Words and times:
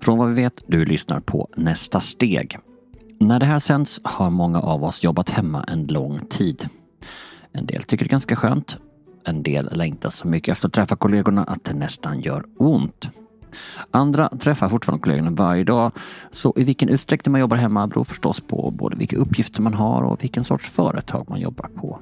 Från 0.00 0.18
vad 0.18 0.28
vi 0.28 0.34
vet, 0.34 0.64
du 0.66 0.84
lyssnar 0.84 1.20
på 1.20 1.48
Nästa 1.56 2.00
steg. 2.00 2.58
När 3.18 3.40
det 3.40 3.46
här 3.46 3.58
sänds 3.58 4.00
har 4.04 4.30
många 4.30 4.60
av 4.60 4.84
oss 4.84 5.04
jobbat 5.04 5.30
hemma 5.30 5.64
en 5.68 5.86
lång 5.86 6.20
tid. 6.30 6.68
En 7.52 7.66
del 7.66 7.82
tycker 7.82 8.04
det 8.04 8.08
är 8.08 8.10
ganska 8.10 8.36
skönt. 8.36 8.78
En 9.24 9.42
del 9.42 9.68
längtar 9.72 10.10
så 10.10 10.28
mycket 10.28 10.52
efter 10.52 10.68
att 10.68 10.74
träffa 10.74 10.96
kollegorna 10.96 11.44
att 11.44 11.64
det 11.64 11.74
nästan 11.74 12.20
gör 12.20 12.44
ont. 12.58 13.10
Andra 13.90 14.28
träffar 14.28 14.68
fortfarande 14.68 15.02
kollegorna 15.02 15.30
varje 15.30 15.64
dag. 15.64 15.92
Så 16.30 16.54
i 16.56 16.64
vilken 16.64 16.88
utsträckning 16.88 17.32
man 17.32 17.40
jobbar 17.40 17.56
hemma 17.56 17.86
beror 17.86 18.04
förstås 18.04 18.40
på 18.40 18.70
både 18.70 18.96
vilka 18.96 19.16
uppgifter 19.16 19.62
man 19.62 19.74
har 19.74 20.02
och 20.02 20.22
vilken 20.22 20.44
sorts 20.44 20.70
företag 20.70 21.30
man 21.30 21.40
jobbar 21.40 21.68
på. 21.68 21.98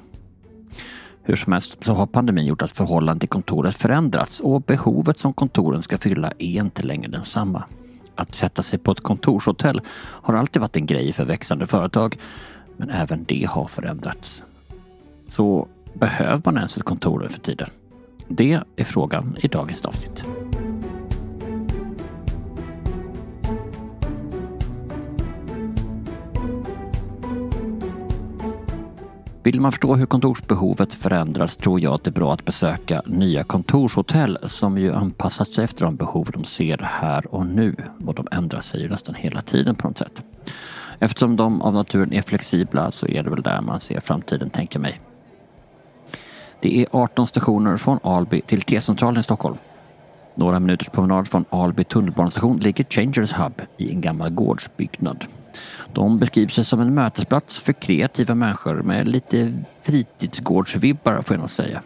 Hur 1.23 1.37
som 1.37 1.53
helst 1.53 1.85
så 1.85 1.93
har 1.93 2.07
pandemin 2.07 2.47
gjort 2.47 2.63
att 2.63 2.71
förhållandet 2.71 3.21
till 3.21 3.29
kontoret 3.29 3.75
förändrats 3.75 4.41
och 4.41 4.63
behovet 4.63 5.19
som 5.19 5.33
kontoren 5.33 5.83
ska 5.83 5.99
fylla 5.99 6.33
är 6.39 6.61
inte 6.63 6.83
längre 6.83 7.11
densamma. 7.11 7.65
Att 8.19 8.35
sätta 8.35 8.63
sig 8.63 8.79
på 8.79 8.93
ett 8.93 9.01
kontorshotell 9.01 9.81
har 9.97 10.35
alltid 10.35 10.61
varit 10.63 10.77
en 10.77 10.87
grej 10.87 11.13
för 11.13 11.25
växande 11.25 11.67
företag, 11.67 12.19
men 12.77 12.91
även 12.91 13.25
det 13.25 13.47
har 13.51 13.67
förändrats. 13.67 14.45
Så 15.29 15.69
behöver 15.95 16.43
man 16.45 16.57
ens 16.57 16.77
ett 16.77 16.83
kontor 16.83 17.21
nu 17.21 17.29
för 17.29 17.41
tiden? 17.41 17.69
Det 18.29 18.61
är 18.77 18.85
frågan 18.85 19.37
i 19.41 19.49
dagens 19.49 19.85
avsnitt. 19.85 20.25
Vill 29.49 29.61
man 29.61 29.73
förstå 29.73 29.95
hur 29.95 30.07
kontorsbehovet 30.07 30.95
förändras 30.95 31.57
tror 31.57 31.81
jag 31.81 31.95
att 31.95 32.05
det 32.05 32.11
är 32.11 32.13
bra 32.13 32.33
att 32.33 32.45
besöka 32.45 33.03
nya 33.07 33.45
kontorshotell 33.45 34.39
som 34.43 34.79
ju 34.79 34.93
anpassat 34.93 35.49
sig 35.49 35.65
efter 35.65 35.85
de 35.85 35.97
behov 35.97 36.29
de 36.33 36.45
ser 36.45 36.79
här 36.79 37.35
och 37.35 37.47
nu. 37.47 37.77
Och 38.07 38.15
de 38.15 38.29
ändrar 38.33 38.61
sig 38.61 38.83
ju 38.83 38.89
nästan 38.89 39.15
hela 39.15 39.43
tiden 39.43 39.75
på 39.75 39.89
något 39.89 39.99
sätt. 39.99 40.23
Eftersom 40.99 41.37
de 41.37 41.63
av 41.63 41.75
naturen 41.75 42.13
är 42.13 42.23
flexibla 42.23 42.91
så 42.91 43.07
är 43.07 43.23
det 43.23 43.31
väl 43.31 43.43
där 43.43 43.61
man 43.61 43.81
ser 43.81 44.01
framtiden, 44.01 44.51
tänker 44.51 44.79
mig. 44.79 45.01
Det 46.61 46.83
är 46.83 46.87
18 46.91 47.27
stationer 47.27 47.77
från 47.77 47.99
Alby 48.03 48.41
till 48.41 48.63
T-centralen 48.63 49.21
i 49.21 49.23
Stockholm. 49.23 49.57
Några 50.35 50.61
minuters 50.61 50.89
promenad 50.89 51.29
från 51.29 51.45
Alby 51.51 51.85
tunnelbanestation 51.85 52.59
ligger 52.59 52.85
Changers 52.85 53.33
Hub 53.33 53.63
i 53.77 53.91
en 53.91 54.01
gammal 54.01 54.31
gårdsbyggnad. 54.31 55.25
De 55.93 56.19
beskriver 56.19 56.51
sig 56.51 56.65
som 56.65 56.81
en 56.81 56.95
mötesplats 56.95 57.59
för 57.59 57.73
kreativa 57.73 58.35
människor 58.35 58.83
med 58.83 59.09
lite 59.09 59.53
fritidsgårdsvibbar 59.83 61.23
får 61.23 61.35
jag 61.35 61.41
nog 61.41 61.51
säga. 61.51 61.83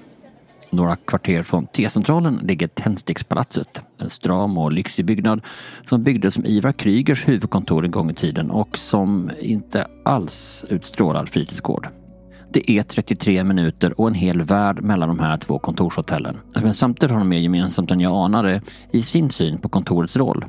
Några 0.70 0.96
kvarter 0.96 1.42
från 1.42 1.66
T-centralen 1.66 2.40
ligger 2.42 2.68
Tändstickspalatset. 2.68 3.83
En 3.98 4.10
stram 4.10 4.58
och 4.58 4.72
lyxig 4.72 5.05
byggnad 5.05 5.40
som 5.84 6.02
byggdes 6.02 6.34
som 6.34 6.44
Ivar 6.44 6.72
Krygers 6.72 7.28
huvudkontor 7.28 7.84
en 7.84 7.90
gång 7.90 8.10
i 8.10 8.14
tiden 8.14 8.50
och 8.50 8.78
som 8.78 9.30
inte 9.40 9.86
alls 10.05 10.64
utstrålar 10.68 11.27
fritidsgård. 11.27 11.88
Det 12.52 12.70
är 12.70 12.83
33 12.83 13.44
minuter 13.44 14.00
och 14.00 14.08
en 14.08 14.14
hel 14.14 14.42
värld 14.42 14.83
mellan 14.83 15.08
de 15.08 15.18
här 15.18 15.36
två 15.36 15.58
kontorshotellen. 15.58 16.36
Men 16.62 16.74
samtidigt 16.74 17.10
har 17.10 17.18
de 17.18 17.28
mer 17.28 17.38
gemensamt 17.38 17.90
än 17.90 18.00
jag 18.00 18.24
anade 18.24 18.62
i 18.90 19.02
sin 19.02 19.30
syn 19.30 19.58
på 19.58 19.68
kontorets 19.68 20.16
roll. 20.16 20.44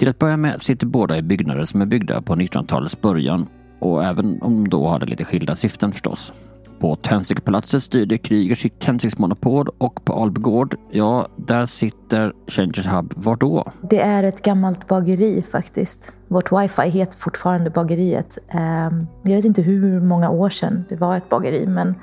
Till 0.00 0.08
att 0.08 0.18
börja 0.18 0.36
med 0.36 0.62
sitter 0.62 0.86
båda 0.86 1.18
i 1.18 1.22
byggnader 1.22 1.64
som 1.64 1.80
är 1.80 1.86
byggda 1.86 2.22
på 2.22 2.34
1900-talets 2.34 3.00
början 3.00 3.48
och 3.78 4.04
även 4.04 4.42
om 4.42 4.64
de 4.64 4.68
då 4.68 4.86
hade 4.86 5.06
lite 5.06 5.24
skilda 5.24 5.56
syften 5.56 5.92
förstås. 5.92 6.32
På 6.78 6.96
Tändstickspalatset 6.96 7.82
styrde 7.82 8.18
Kryger 8.18 8.54
sitt 8.54 8.80
tändsticksmonopol 8.80 9.68
och 9.78 10.04
på 10.04 10.12
Albegård, 10.12 10.76
ja, 10.90 11.28
där 11.36 11.66
sitter 11.66 12.32
Changers 12.46 12.86
Hub. 12.86 13.12
Var 13.16 13.36
då? 13.36 13.72
Det 13.82 14.00
är 14.00 14.22
ett 14.22 14.42
gammalt 14.42 14.88
bageri 14.88 15.44
faktiskt. 15.50 16.12
Vårt 16.28 16.52
wifi 16.52 16.88
heter 16.88 17.18
fortfarande 17.18 17.70
bageriet. 17.70 18.38
Ehm, 18.48 19.06
jag 19.22 19.36
vet 19.36 19.44
inte 19.44 19.62
hur 19.62 20.00
många 20.00 20.30
år 20.30 20.50
sedan 20.50 20.84
det 20.88 20.96
var 20.96 21.16
ett 21.16 21.28
bageri, 21.28 21.66
men 21.66 21.94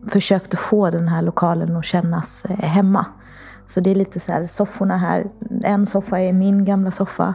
försökt 0.08 0.54
att 0.54 0.60
få 0.60 0.90
den 0.90 1.08
här 1.08 1.22
lokalen 1.22 1.76
att 1.76 1.86
kännas 1.86 2.46
eh, 2.46 2.56
hemma. 2.56 3.06
Så 3.68 3.80
det 3.80 3.92
är 3.92 3.96
lite 3.96 4.20
så 4.20 4.32
här, 4.32 4.48
sofforna 4.48 4.98
här. 4.98 5.28
En 5.64 5.86
soffa 5.86 6.20
är 6.20 6.34
min 6.34 6.66
gamla 6.66 6.92
soffa. 6.92 7.34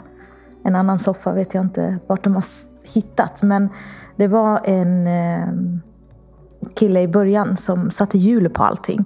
En 0.64 0.76
annan 0.76 0.98
soffa 0.98 1.32
vet 1.32 1.54
jag 1.54 1.64
inte 1.64 1.98
vart 2.06 2.24
de 2.24 2.34
har 2.34 2.44
hittat. 2.84 3.42
Men 3.42 3.68
det 4.16 4.28
var 4.28 4.60
en 4.64 5.06
eh, 5.06 5.48
kille 6.74 7.00
i 7.00 7.08
början 7.08 7.56
som 7.56 7.90
satte 7.90 8.18
hjul 8.18 8.48
på 8.48 8.62
allting. 8.62 9.04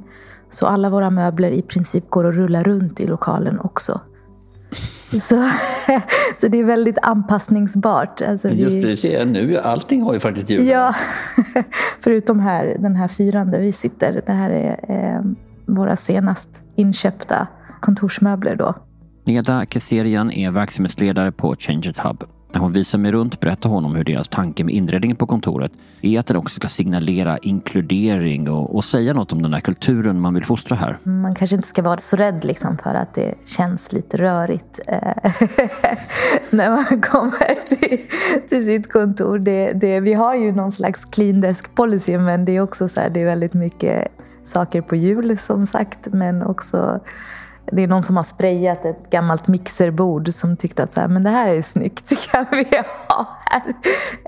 Så 0.51 0.67
alla 0.67 0.91
våra 0.91 1.11
möbler 1.11 1.51
i 1.51 1.63
princip 1.63 2.11
går 2.11 2.29
att 2.29 2.35
rulla 2.35 2.63
runt 2.63 3.01
i 3.01 3.07
lokalen 3.07 3.61
också. 3.61 4.01
Så, 5.11 5.19
så 6.41 6.49
det 6.49 6.59
är 6.59 6.65
väldigt 6.65 6.99
anpassningsbart. 7.03 8.23
Alltså 8.23 8.49
Just 8.49 8.83
det, 8.83 8.89
du 8.89 8.97
ser 8.97 9.25
nu, 9.25 9.59
allting 9.59 10.03
har 10.03 10.15
ju 10.15 10.21
faktiskt 10.21 10.51
hjul. 10.51 10.67
Ja, 10.67 10.95
förutom 12.01 12.41
här, 12.41 12.77
den 12.79 12.97
här 12.97 13.09
fyran 13.09 13.51
där 13.51 13.61
vi 13.61 13.73
sitter. 13.73 14.23
Det 14.27 14.33
här 14.33 14.51
är 14.51 14.77
eh, 14.89 15.23
våra 15.67 15.97
senast 15.97 16.49
inköpta 16.77 17.47
kontorsmöbler 17.81 18.57
då. 18.57 18.75
Neda 19.25 19.67
Keserian 19.67 20.31
är 20.31 20.51
verksamhetsledare 20.51 21.33
på 21.33 21.57
Change 21.59 21.89
It 21.89 21.99
Hub. 21.99 22.25
När 22.53 22.61
hon 22.61 22.73
visar 22.73 22.99
mig 22.99 23.13
runt 23.13 23.41
berättar 23.41 23.71
hon 23.71 23.85
om 23.85 23.95
hur 23.95 24.05
deras 24.05 24.29
tanke 24.29 24.65
med 24.65 24.75
inredningen 24.75 25.17
på 25.17 25.27
kontoret 25.27 25.73
är 26.01 26.21
att 26.21 26.27
den 26.27 26.37
också 26.37 26.55
ska 26.55 26.69
signalera 26.69 27.39
inkludering 27.39 28.51
och, 28.51 28.75
och, 28.77 28.85
säga 28.85 29.15
något 29.15 29.33
om 29.33 29.43
den 29.43 29.53
här 29.53 29.61
kulturen 29.61 30.21
man 30.21 30.35
vill 30.35 30.45
fostra 30.45 30.77
här. 30.77 30.99
Man 31.03 31.35
kanske 31.35 31.57
inte 31.57 31.69
ska 31.69 31.83
vara 31.83 32.01
så 32.01 32.17
rädd 32.17 32.45
liksom 32.45 32.79
för 32.79 32.95
att 32.95 33.15
det 33.15 33.35
känns 33.47 33.93
lite 33.93 34.17
rörigt 34.17 34.81
eh, 34.87 35.33
när 36.51 36.71
man 36.71 37.01
kommer 37.01 37.67
till, 37.69 37.99
till 38.49 38.65
sitt 38.65 38.93
kontor. 38.93 39.39
Det, 39.39 39.73
det, 39.73 40.01
vi 40.01 40.15
har 40.15 40.35
ju 40.35 40.53
någon 40.53 40.73
slags 40.73 41.05
clean 41.05 41.41
desk 41.41 41.75
policy 41.75 42.19
men 42.19 42.45
det 42.45 42.57
är 42.57 42.61
också 42.61 42.89
så 42.89 43.01
här, 43.01 43.11
det 43.11 43.21
är 43.21 43.27
väldigt 43.27 43.55
mycket 43.55 44.09
saker 44.45 44.83
på 44.83 44.97
hjul 44.97 45.39
som 45.39 45.67
sagt 45.67 46.07
men 46.13 46.43
också 46.43 47.01
det 47.73 47.83
är 47.83 47.89
någon 47.89 48.03
som 48.03 48.17
har 48.17 48.25
sprayat 48.25 48.85
ett 48.85 49.11
gammalt 49.11 49.49
mixerbord 49.49 50.33
som 50.33 50.57
tyckte 50.57 50.83
att 50.83 50.93
så 50.93 51.01
här, 51.01 51.09
men 51.09 51.23
det 51.23 51.31
här 51.31 51.49
är 51.49 51.63
snyggt, 51.63 52.31
kan 52.33 52.47
vi 52.51 52.67
ha 53.09 53.39
här? 53.45 53.75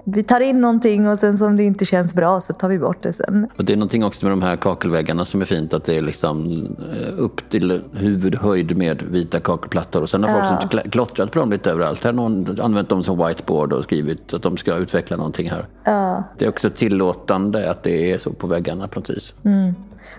Vi 0.05 0.23
tar 0.23 0.41
in 0.41 0.61
någonting 0.61 1.09
och 1.09 1.19
sen 1.19 1.39
som 1.39 1.57
det 1.57 1.63
inte 1.63 1.85
känns 1.85 2.15
bra 2.15 2.41
så 2.41 2.53
tar 2.53 2.69
vi 2.69 2.79
bort 2.79 3.03
det 3.03 3.13
sen. 3.13 3.49
Och 3.57 3.65
det 3.65 3.73
är 3.73 3.77
någonting 3.77 4.05
också 4.05 4.27
med 4.27 4.33
de 4.33 4.43
här 4.43 4.57
kakelväggarna 4.57 5.25
som 5.25 5.41
är 5.41 5.45
fint, 5.45 5.75
att 5.75 5.85
det 5.85 5.97
är 5.97 6.03
liksom 6.03 6.67
eh, 6.93 7.19
upp 7.19 7.51
till 7.51 7.83
huvudhöjd 7.93 8.77
med 8.77 9.03
vita 9.03 9.41
kakelplattor 9.41 10.03
och 10.03 10.11
sen 10.11 10.25
har 10.25 10.59
folk 10.59 10.75
ja. 10.75 10.91
klottrat 10.91 11.33
på 11.33 11.39
dem 11.39 11.51
lite 11.51 11.71
överallt. 11.71 12.05
Här 12.05 12.13
har 12.13 12.29
någon 12.29 12.61
använt 12.61 12.89
dem 12.89 13.05
som 13.05 13.27
whiteboard 13.27 13.73
och 13.73 13.85
skrivit 13.85 14.35
att 14.35 14.43
de 14.43 14.57
ska 14.57 14.77
utveckla 14.77 15.17
någonting 15.17 15.51
här. 15.51 15.67
Ja. 15.85 16.25
Det 16.39 16.45
är 16.45 16.49
också 16.49 16.71
tillåtande 16.71 17.71
att 17.71 17.83
det 17.83 18.13
är 18.13 18.19
så 18.19 18.33
på 18.33 18.47
väggarna 18.47 18.89
på 18.89 19.01
något 19.01 19.11
vis. 19.11 19.35
Mm. 19.45 19.75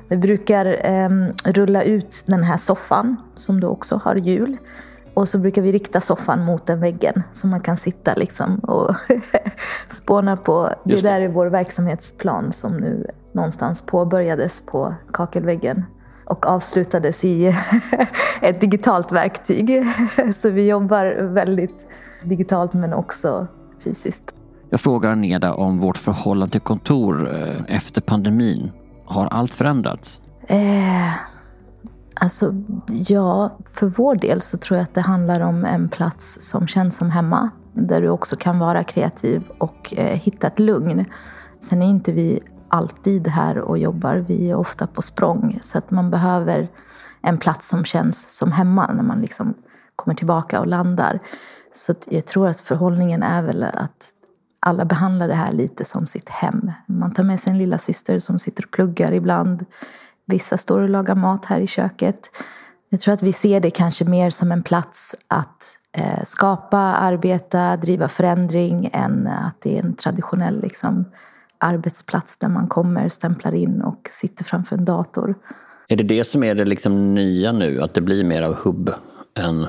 Vi 0.07 0.17
brukar 0.17 0.65
eh, 0.65 1.09
rulla 1.43 1.83
ut 1.83 2.23
den 2.25 2.43
här 2.43 2.57
soffan 2.57 3.15
som 3.35 3.59
då 3.59 3.67
också 3.67 4.01
har 4.03 4.15
hjul. 4.15 4.57
Och 5.13 5.29
så 5.29 5.37
brukar 5.37 5.61
vi 5.61 5.71
rikta 5.71 6.01
soffan 6.01 6.45
mot 6.45 6.65
den 6.65 6.79
väggen 6.79 7.23
så 7.33 7.47
man 7.47 7.61
kan 7.61 7.77
sitta 7.77 8.13
liksom 8.15 8.59
och 8.59 8.95
spåna 9.91 10.37
på. 10.37 10.69
Det 10.83 11.01
där 11.01 11.21
är 11.21 11.27
vår 11.27 11.45
verksamhetsplan 11.47 12.53
som 12.53 12.77
nu 12.77 13.07
någonstans 13.31 13.81
påbörjades 13.81 14.63
på 14.65 14.95
kakelväggen 15.13 15.85
och 16.25 16.47
avslutades 16.47 17.23
i 17.23 17.47
ett 18.41 18.61
digitalt 18.61 19.11
verktyg. 19.11 19.83
Så 20.35 20.49
vi 20.49 20.67
jobbar 20.67 21.33
väldigt 21.33 21.85
digitalt 22.23 22.73
men 22.73 22.93
också 22.93 23.47
fysiskt. 23.83 24.35
Jag 24.69 24.81
frågar 24.81 25.15
Neda 25.15 25.53
om 25.53 25.79
vårt 25.79 25.97
förhållande 25.97 26.51
till 26.51 26.61
kontor 26.61 27.35
eh, 27.35 27.75
efter 27.75 28.01
pandemin. 28.01 28.71
Har 29.05 29.25
allt 29.25 29.53
förändrats? 29.53 30.21
Eh, 30.47 31.13
alltså, 32.13 32.53
ja, 32.87 33.57
för 33.73 33.87
vår 33.87 34.15
del 34.15 34.41
så 34.41 34.57
tror 34.57 34.77
jag 34.77 34.83
att 34.83 34.93
det 34.93 35.01
handlar 35.01 35.41
om 35.41 35.65
en 35.65 35.89
plats 35.89 36.37
som 36.41 36.67
känns 36.67 36.97
som 36.97 37.11
hemma. 37.11 37.49
Där 37.73 38.01
du 38.01 38.09
också 38.09 38.35
kan 38.35 38.59
vara 38.59 38.83
kreativ 38.83 39.43
och 39.57 39.93
eh, 39.97 40.17
hitta 40.17 40.47
ett 40.47 40.59
lugn. 40.59 41.05
Sen 41.59 41.83
är 41.83 41.87
inte 41.87 42.11
vi 42.11 42.39
alltid 42.67 43.27
här 43.27 43.57
och 43.57 43.77
jobbar. 43.77 44.15
Vi 44.15 44.49
är 44.49 44.55
ofta 44.55 44.87
på 44.87 45.01
språng. 45.01 45.59
Så 45.63 45.77
att 45.77 45.91
man 45.91 46.09
behöver 46.09 46.67
en 47.21 47.37
plats 47.37 47.67
som 47.67 47.85
känns 47.85 48.37
som 48.37 48.51
hemma 48.51 48.93
när 48.93 49.03
man 49.03 49.21
liksom 49.21 49.53
kommer 49.95 50.15
tillbaka 50.15 50.59
och 50.59 50.67
landar. 50.67 51.19
Så 51.75 51.93
jag 52.09 52.25
tror 52.25 52.47
att 52.47 52.61
förhållningen 52.61 53.23
är 53.23 53.43
väl 53.43 53.63
att 53.63 54.09
alla 54.65 54.85
behandlar 54.85 55.27
det 55.27 55.33
här 55.33 55.53
lite 55.53 55.85
som 55.85 56.07
sitt 56.07 56.29
hem. 56.29 56.71
Man 56.87 57.13
tar 57.13 57.23
med 57.23 57.39
sig 57.39 57.51
en 57.51 57.57
lilla 57.57 57.77
syster 57.77 58.19
som 58.19 58.39
sitter 58.39 58.63
och 58.63 58.71
pluggar 58.71 59.11
ibland. 59.11 59.65
Vissa 60.25 60.57
står 60.57 60.79
och 60.79 60.89
lagar 60.89 61.15
mat 61.15 61.45
här 61.45 61.59
i 61.59 61.67
köket. 61.67 62.29
Jag 62.89 62.99
tror 62.99 63.13
att 63.13 63.23
vi 63.23 63.33
ser 63.33 63.59
det 63.59 63.69
kanske 63.71 64.05
mer 64.05 64.29
som 64.29 64.51
en 64.51 64.63
plats 64.63 65.15
att 65.27 65.79
eh, 65.97 66.23
skapa, 66.25 66.77
arbeta, 66.77 67.77
driva 67.77 68.07
förändring 68.07 68.89
än 68.93 69.27
att 69.27 69.61
det 69.61 69.77
är 69.77 69.83
en 69.83 69.93
traditionell 69.93 70.61
liksom, 70.61 71.05
arbetsplats 71.57 72.37
där 72.37 72.49
man 72.49 72.67
kommer, 72.67 73.09
stämplar 73.09 73.53
in 73.53 73.81
och 73.81 74.09
sitter 74.11 74.43
framför 74.43 74.77
en 74.77 74.85
dator. 74.85 75.35
Är 75.87 75.95
det 75.95 76.03
det 76.03 76.23
som 76.23 76.43
är 76.43 76.55
det 76.55 76.65
liksom 76.65 77.15
nya 77.15 77.51
nu, 77.51 77.81
att 77.81 77.93
det 77.93 78.01
blir 78.01 78.23
mer 78.23 78.41
av 78.41 78.53
hubb 78.53 78.93
än 79.39 79.65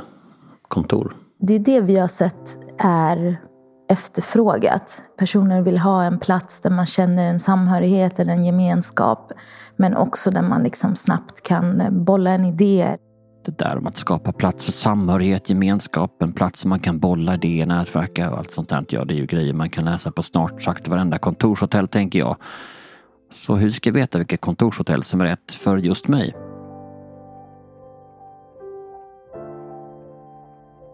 kontor? 0.68 1.14
Det 1.38 1.54
är 1.54 1.58
det 1.58 1.80
vi 1.80 1.96
har 1.96 2.08
sett 2.08 2.58
är 2.78 3.40
efterfrågat. 3.88 5.02
Personer 5.18 5.62
vill 5.62 5.78
ha 5.78 6.04
en 6.04 6.18
plats 6.18 6.60
där 6.60 6.70
man 6.70 6.86
känner 6.86 7.30
en 7.30 7.40
samhörighet 7.40 8.20
eller 8.20 8.32
en 8.32 8.44
gemenskap. 8.44 9.32
Men 9.76 9.96
också 9.96 10.30
där 10.30 10.42
man 10.42 10.62
liksom 10.62 10.96
snabbt 10.96 11.42
kan 11.42 11.82
bolla 12.04 12.30
en 12.30 12.44
idé. 12.44 12.96
Det 13.44 13.58
där 13.58 13.78
om 13.78 13.86
att 13.86 13.96
skapa 13.96 14.32
plats 14.32 14.64
för 14.64 14.72
samhörighet, 14.72 15.50
gemenskap, 15.50 16.22
en 16.22 16.32
plats 16.32 16.60
som 16.60 16.70
man 16.70 16.80
kan 16.80 16.98
bolla 16.98 17.34
idéer, 17.34 17.66
nätverka 17.66 18.30
och 18.30 18.38
allt 18.38 18.50
sånt 18.50 18.68
där. 18.68 18.84
Ja, 18.88 19.04
det 19.04 19.14
är 19.14 19.18
ju 19.18 19.26
grejer 19.26 19.52
man 19.52 19.70
kan 19.70 19.84
läsa 19.84 20.12
på 20.12 20.22
snart 20.22 20.62
sagt 20.62 20.88
varenda 20.88 21.18
kontorshotell 21.18 21.88
tänker 21.88 22.18
jag. 22.18 22.36
Så 23.32 23.56
hur 23.56 23.70
ska 23.70 23.88
jag 23.88 23.94
veta 23.94 24.18
vilket 24.18 24.40
kontorshotell 24.40 25.02
som 25.02 25.20
är 25.20 25.24
rätt 25.24 25.52
för 25.52 25.76
just 25.76 26.08
mig? 26.08 26.34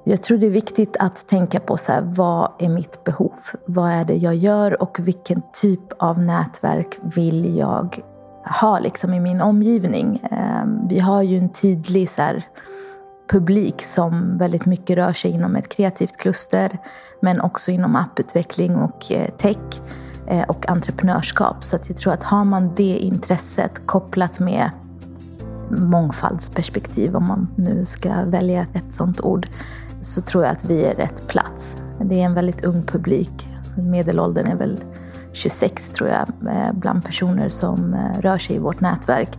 Jag 0.05 0.23
tror 0.23 0.39
det 0.39 0.47
är 0.47 0.51
viktigt 0.51 0.97
att 0.97 1.29
tänka 1.29 1.61
på 1.61 1.77
så 1.77 1.93
här, 1.93 2.03
vad 2.03 2.53
är 2.59 2.69
mitt 2.69 3.05
behov? 3.05 3.39
Vad 3.67 3.91
är 3.91 4.05
det 4.05 4.15
jag 4.15 4.35
gör 4.35 4.83
och 4.83 4.99
vilken 5.01 5.43
typ 5.53 5.93
av 5.99 6.19
nätverk 6.19 6.99
vill 7.03 7.57
jag 7.57 8.01
ha 8.61 8.79
liksom 8.79 9.15
i 9.15 9.21
min 9.21 9.41
omgivning? 9.41 10.23
Ehm, 10.31 10.89
vi 10.89 10.99
har 10.99 11.23
ju 11.23 11.39
en 11.39 11.49
tydlig 11.49 12.11
så 12.11 12.23
här, 12.23 12.45
publik 13.31 13.85
som 13.85 14.39
väldigt 14.39 14.67
mycket 14.67 14.97
rör 14.97 15.13
sig 15.13 15.31
inom 15.31 15.57
ett 15.57 15.69
kreativt 15.69 16.17
kluster 16.17 16.79
men 17.23 17.41
också 17.41 17.71
inom 17.71 17.97
apputveckling 17.97 18.77
och 18.77 19.13
eh, 19.13 19.31
tech 19.31 19.81
eh, 20.27 20.43
och 20.49 20.69
entreprenörskap. 20.69 21.65
Så 21.65 21.79
jag 21.89 21.97
tror 21.97 22.13
att 22.13 22.25
har 22.25 22.45
man 22.45 22.75
det 22.75 22.99
intresset 22.99 23.87
kopplat 23.87 24.39
med 24.39 24.71
mångfaldsperspektiv, 25.71 27.17
om 27.17 27.27
man 27.27 27.49
nu 27.57 27.87
ska 27.87 28.25
välja 28.25 28.67
ett 28.73 28.95
sådant 28.95 29.21
ord, 29.21 29.47
så 30.01 30.21
tror 30.21 30.45
jag 30.45 30.53
att 30.53 30.65
vi 30.65 30.85
är 30.85 30.95
rätt 30.95 31.29
plats. 31.29 31.77
Det 32.01 32.21
är 32.21 32.25
en 32.25 32.35
väldigt 32.35 32.65
ung 32.65 32.83
publik. 32.83 33.49
Alltså, 33.59 33.81
medelåldern 33.81 34.47
är 34.47 34.57
väl 34.57 34.79
26 35.33 35.89
tror 35.89 36.09
jag, 36.09 36.53
eh, 36.53 36.73
bland 36.73 37.05
personer 37.05 37.49
som 37.49 37.95
eh, 37.95 38.21
rör 38.21 38.39
sig 38.39 38.57
i 38.57 38.59
vårt 38.59 38.81
nätverk. 38.81 39.39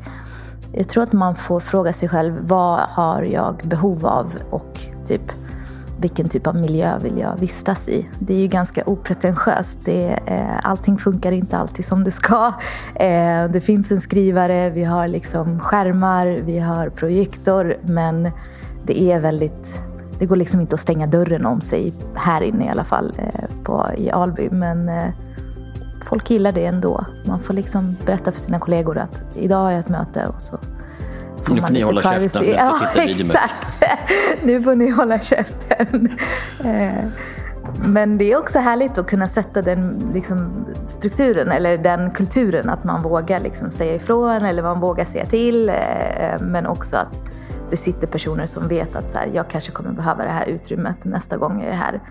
Jag 0.73 0.87
tror 0.87 1.03
att 1.03 1.13
man 1.13 1.35
får 1.35 1.59
fråga 1.59 1.93
sig 1.93 2.09
själv, 2.09 2.33
vad 2.41 2.79
har 2.79 3.21
jag 3.21 3.61
behov 3.63 4.05
av? 4.05 4.33
Och 4.49 4.79
typ, 5.07 5.31
vilken 5.99 6.29
typ 6.29 6.47
av 6.47 6.55
miljö 6.55 6.97
vill 6.99 7.17
jag 7.17 7.37
vistas 7.37 7.89
i? 7.89 8.09
Det 8.19 8.33
är 8.33 8.39
ju 8.39 8.47
ganska 8.47 8.83
opretentiöst. 8.85 9.77
Det, 9.85 10.19
eh, 10.25 10.69
allting 10.69 10.97
funkar 10.97 11.31
inte 11.31 11.57
alltid 11.57 11.85
som 11.85 12.03
det 12.03 12.11
ska. 12.11 12.53
Eh, 12.95 13.49
det 13.51 13.61
finns 13.61 13.91
en 13.91 14.01
skrivare, 14.01 14.69
vi 14.69 14.83
har 14.83 15.07
liksom 15.07 15.59
skärmar, 15.59 16.27
vi 16.45 16.59
har 16.59 16.89
projektor, 16.89 17.77
men 17.83 18.29
det 18.85 19.01
är 19.01 19.19
väldigt 19.19 19.81
det 20.21 20.27
går 20.27 20.35
liksom 20.35 20.61
inte 20.61 20.75
att 20.75 20.81
stänga 20.81 21.07
dörren 21.07 21.45
om 21.45 21.61
sig 21.61 21.93
här 22.15 22.41
inne 22.41 22.65
i 22.65 22.69
alla 22.69 22.83
fall 22.83 23.13
eh, 23.17 23.63
på, 23.63 23.85
i 23.97 24.11
Alby. 24.11 24.49
Men 24.51 24.89
eh, 24.89 25.07
folk 26.05 26.29
gillar 26.29 26.51
det 26.51 26.65
ändå. 26.65 27.05
Man 27.27 27.43
får 27.43 27.53
liksom 27.53 27.95
berätta 28.05 28.31
för 28.31 28.39
sina 28.39 28.59
kollegor 28.59 28.97
att 28.97 29.23
idag 29.35 29.57
har 29.57 29.71
jag 29.71 29.79
ett 29.79 29.89
möte 29.89 30.25
och 30.25 30.41
så 30.41 30.59
får 31.43 31.55
nu 31.55 31.61
får 31.61 31.73
ni 31.73 31.81
hålla 31.81 32.01
privacy. 32.01 32.29
käften 32.29 32.53
ja, 32.57 32.79
exakt. 32.95 33.83
nu 34.43 34.63
får 34.63 34.75
ni 34.75 34.89
hålla 34.89 35.19
käften. 35.19 36.09
Eh, 36.65 37.03
men 37.85 38.17
det 38.17 38.31
är 38.31 38.37
också 38.37 38.59
härligt 38.59 38.97
att 38.97 39.07
kunna 39.07 39.27
sätta 39.27 39.61
den 39.61 40.11
liksom, 40.13 40.65
strukturen 40.87 41.51
eller 41.51 41.77
den 41.77 42.11
kulturen 42.11 42.69
att 42.69 42.83
man 42.83 43.01
vågar 43.01 43.39
liksom, 43.39 43.71
säga 43.71 43.95
ifrån 43.95 44.45
eller 44.45 44.63
man 44.63 44.79
vågar 44.79 45.05
säga 45.05 45.25
till. 45.25 45.71
Men 46.39 46.65
också 46.65 46.97
att 46.97 47.31
det 47.71 47.77
sitter 47.77 48.07
personer 48.07 48.45
som 48.45 48.67
vet 48.67 48.95
att 48.95 49.09
så 49.09 49.17
här, 49.17 49.31
jag 49.33 49.49
kanske 49.49 49.71
kommer 49.71 49.91
behöva 49.91 50.23
det 50.23 50.29
här 50.29 50.45
utrymmet 50.45 51.05
nästa 51.05 51.37
gång 51.37 51.61
jag 51.61 51.69
är 51.69 51.75
här. 51.75 52.01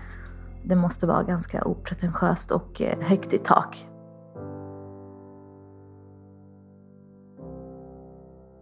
Det 0.63 0.75
måste 0.75 1.07
vara 1.07 1.23
ganska 1.23 1.63
opretentiöst 1.63 2.51
och 2.51 2.81
eh, 2.81 2.99
högt 3.01 3.33
i 3.33 3.37
tak. 3.37 3.87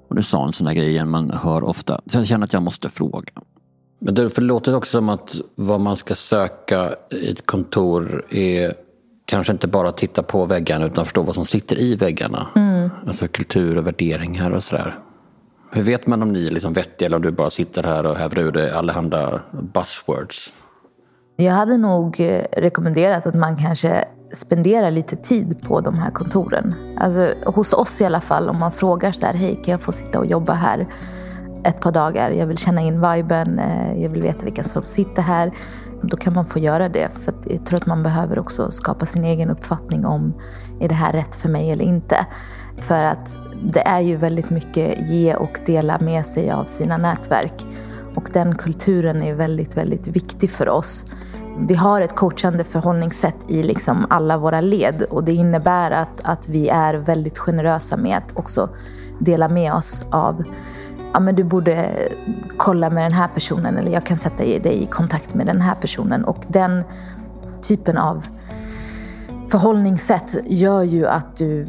Och 0.10 0.16
du 0.16 0.24
sa 0.24 0.46
en 0.46 0.54
sån 0.54 0.66
där 0.66 0.74
grej 0.74 1.06
man 1.06 1.32
hör 1.32 1.64
ofta, 1.64 2.02
så 2.06 2.18
jag 2.18 2.28
känner 2.28 2.46
att 2.46 2.54
jag 2.54 2.64
måste 2.64 2.90
fråga. 2.90 3.32
Men 4.00 4.14
det 4.14 4.38
låter 4.38 4.76
också 4.76 4.92
som 4.92 5.10
att 5.10 5.36
vad 5.56 5.80
man 5.80 5.98
ska 5.98 6.16
söka 6.16 6.96
i 7.12 7.32
ett 7.32 7.48
kontor 7.48 8.26
är 8.30 8.74
kanske 9.26 9.54
inte 9.54 9.68
bara 9.68 9.92
titta 9.92 10.24
på 10.24 10.46
väggarna 10.46 10.86
utan 10.86 11.06
förstå 11.06 11.22
vad 11.22 11.36
som 11.36 11.46
sitter 11.46 11.80
i 11.80 11.96
väggarna. 11.96 12.48
Mm. 12.56 12.90
Alltså 13.08 13.28
kultur 13.28 13.78
och 13.78 13.88
värderingar 13.88 14.52
och 14.52 14.64
sådär. 14.64 15.00
Hur 15.72 15.84
vet 15.84 16.08
man 16.08 16.22
om 16.22 16.34
ni 16.34 16.48
är 16.48 16.52
liksom 16.52 16.74
vettiga 16.74 17.06
eller 17.06 17.18
om 17.18 17.24
du 17.24 17.32
bara 17.32 17.50
sitter 17.50 17.84
här 17.84 18.06
och 18.06 18.16
häver 18.16 18.40
ur 18.40 18.52
dig 18.52 18.72
allehanda 18.72 19.42
buzzwords? 19.52 20.54
Jag 21.36 21.54
hade 21.54 21.78
nog 21.78 22.20
eh, 22.20 22.44
rekommenderat 22.52 23.28
att 23.28 23.36
man 23.36 23.58
kanske 23.58 24.06
spenderar 24.34 24.92
lite 24.92 25.16
tid 25.16 25.62
på 25.62 25.82
de 25.82 25.96
här 25.96 26.12
kontoren. 26.12 26.74
Alltså, 26.98 27.34
hos 27.46 27.74
oss 27.74 28.02
i 28.02 28.06
alla 28.06 28.22
fall, 28.22 28.50
om 28.50 28.60
man 28.60 28.72
frågar 28.72 29.12
så 29.12 29.26
här, 29.26 29.34
hej 29.34 29.62
kan 29.66 29.72
jag 29.72 29.82
få 29.82 29.92
sitta 29.92 30.20
och 30.20 30.26
jobba 30.26 30.54
här 30.54 30.88
ett 31.64 31.80
par 31.80 31.92
dagar? 31.92 32.30
Jag 32.30 32.48
vill 32.48 32.58
känna 32.58 32.82
in 32.82 33.02
viben, 33.12 33.60
eh, 33.60 34.02
jag 34.02 34.10
vill 34.10 34.22
veta 34.22 34.46
vilka 34.46 34.64
som 34.64 34.84
sitter 34.84 35.22
här. 35.22 35.52
Då 36.02 36.18
kan 36.18 36.34
man 36.34 36.46
få 36.46 36.60
göra 36.60 36.90
det. 36.90 37.10
För 37.26 37.34
jag 37.44 37.66
tror 37.66 37.78
att 37.78 37.86
man 37.86 38.04
behöver 38.04 38.40
också 38.40 38.72
skapa 38.72 39.06
sin 39.06 39.26
egen 39.26 39.50
uppfattning 39.50 40.06
om, 40.06 40.34
är 40.80 40.90
det 40.90 40.96
här 40.96 41.14
rätt 41.14 41.36
för 41.36 41.50
mig 41.50 41.72
eller 41.72 41.86
inte? 41.86 42.28
För 42.82 43.04
att 43.04 43.38
det 43.64 43.88
är 43.88 44.00
ju 44.00 44.16
väldigt 44.16 44.50
mycket 44.50 45.10
ge 45.10 45.36
och 45.36 45.60
dela 45.66 46.00
med 46.00 46.26
sig 46.26 46.52
av 46.52 46.66
sina 46.66 46.98
nätverk. 46.98 47.66
Och 48.16 48.30
den 48.34 48.56
kulturen 48.56 49.24
är 49.24 49.36
väldigt, 49.36 49.78
väldigt 49.78 50.08
viktig 50.08 50.52
för 50.52 50.70
oss. 50.70 51.06
Vi 51.68 51.76
har 51.76 52.02
ett 52.02 52.16
coachande 52.16 52.64
förhållningssätt 52.64 53.36
i 53.48 53.64
liksom 53.64 54.06
alla 54.10 54.38
våra 54.38 54.62
led 54.62 55.02
och 55.10 55.24
det 55.24 55.34
innebär 55.34 55.92
att, 55.92 56.22
att 56.24 56.50
vi 56.50 56.70
är 56.70 56.94
väldigt 56.94 57.38
generösa 57.38 57.98
med 57.98 58.18
att 58.18 58.38
också 58.38 58.70
dela 59.20 59.50
med 59.50 59.74
oss 59.74 60.06
av 60.12 60.44
ja, 61.14 61.20
men 61.20 61.36
du 61.36 61.44
borde 61.44 61.90
kolla 62.58 62.90
med 62.90 63.04
den 63.04 63.14
här 63.14 63.28
personen 63.28 63.78
eller 63.78 63.92
jag 63.92 64.06
kan 64.06 64.18
sätta 64.18 64.44
dig 64.44 64.84
i 64.84 64.86
kontakt 64.86 65.34
med 65.34 65.46
den 65.46 65.62
här 65.62 65.76
personen. 65.76 66.26
Och 66.26 66.44
den 66.48 66.84
typen 67.62 67.98
av 67.98 68.26
förhållningssätt 69.50 70.36
gör 70.46 70.84
ju 70.84 71.08
att 71.08 71.38
du 71.38 71.68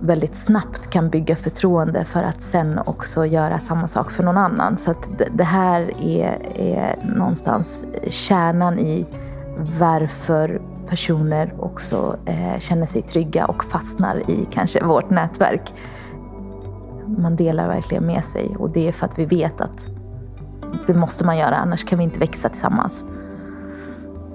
väldigt 0.00 0.36
snabbt 0.36 0.90
kan 0.90 1.10
bygga 1.10 1.36
förtroende 1.36 2.04
för 2.04 2.22
att 2.22 2.42
sen 2.42 2.78
också 2.78 3.26
göra 3.26 3.58
samma 3.58 3.88
sak 3.88 4.10
för 4.10 4.22
någon 4.22 4.36
annan. 4.36 4.76
Så 4.76 4.90
att 4.90 5.10
det 5.34 5.44
här 5.44 6.02
är, 6.02 6.56
är 6.56 6.96
någonstans 7.16 7.84
kärnan 8.08 8.78
i 8.78 9.06
varför 9.78 10.60
personer 10.88 11.54
också 11.58 12.16
eh, 12.26 12.58
känner 12.58 12.86
sig 12.86 13.02
trygga 13.02 13.46
och 13.46 13.64
fastnar 13.64 14.30
i 14.30 14.48
kanske 14.50 14.84
vårt 14.84 15.10
nätverk. 15.10 15.74
Man 17.18 17.36
delar 17.36 17.68
verkligen 17.68 18.06
med 18.06 18.24
sig 18.24 18.56
och 18.58 18.70
det 18.70 18.88
är 18.88 18.92
för 18.92 19.06
att 19.06 19.18
vi 19.18 19.24
vet 19.24 19.60
att 19.60 19.86
det 20.86 20.94
måste 20.94 21.24
man 21.24 21.38
göra, 21.38 21.56
annars 21.56 21.84
kan 21.84 21.98
vi 21.98 22.04
inte 22.04 22.20
växa 22.20 22.48
tillsammans 22.48 23.04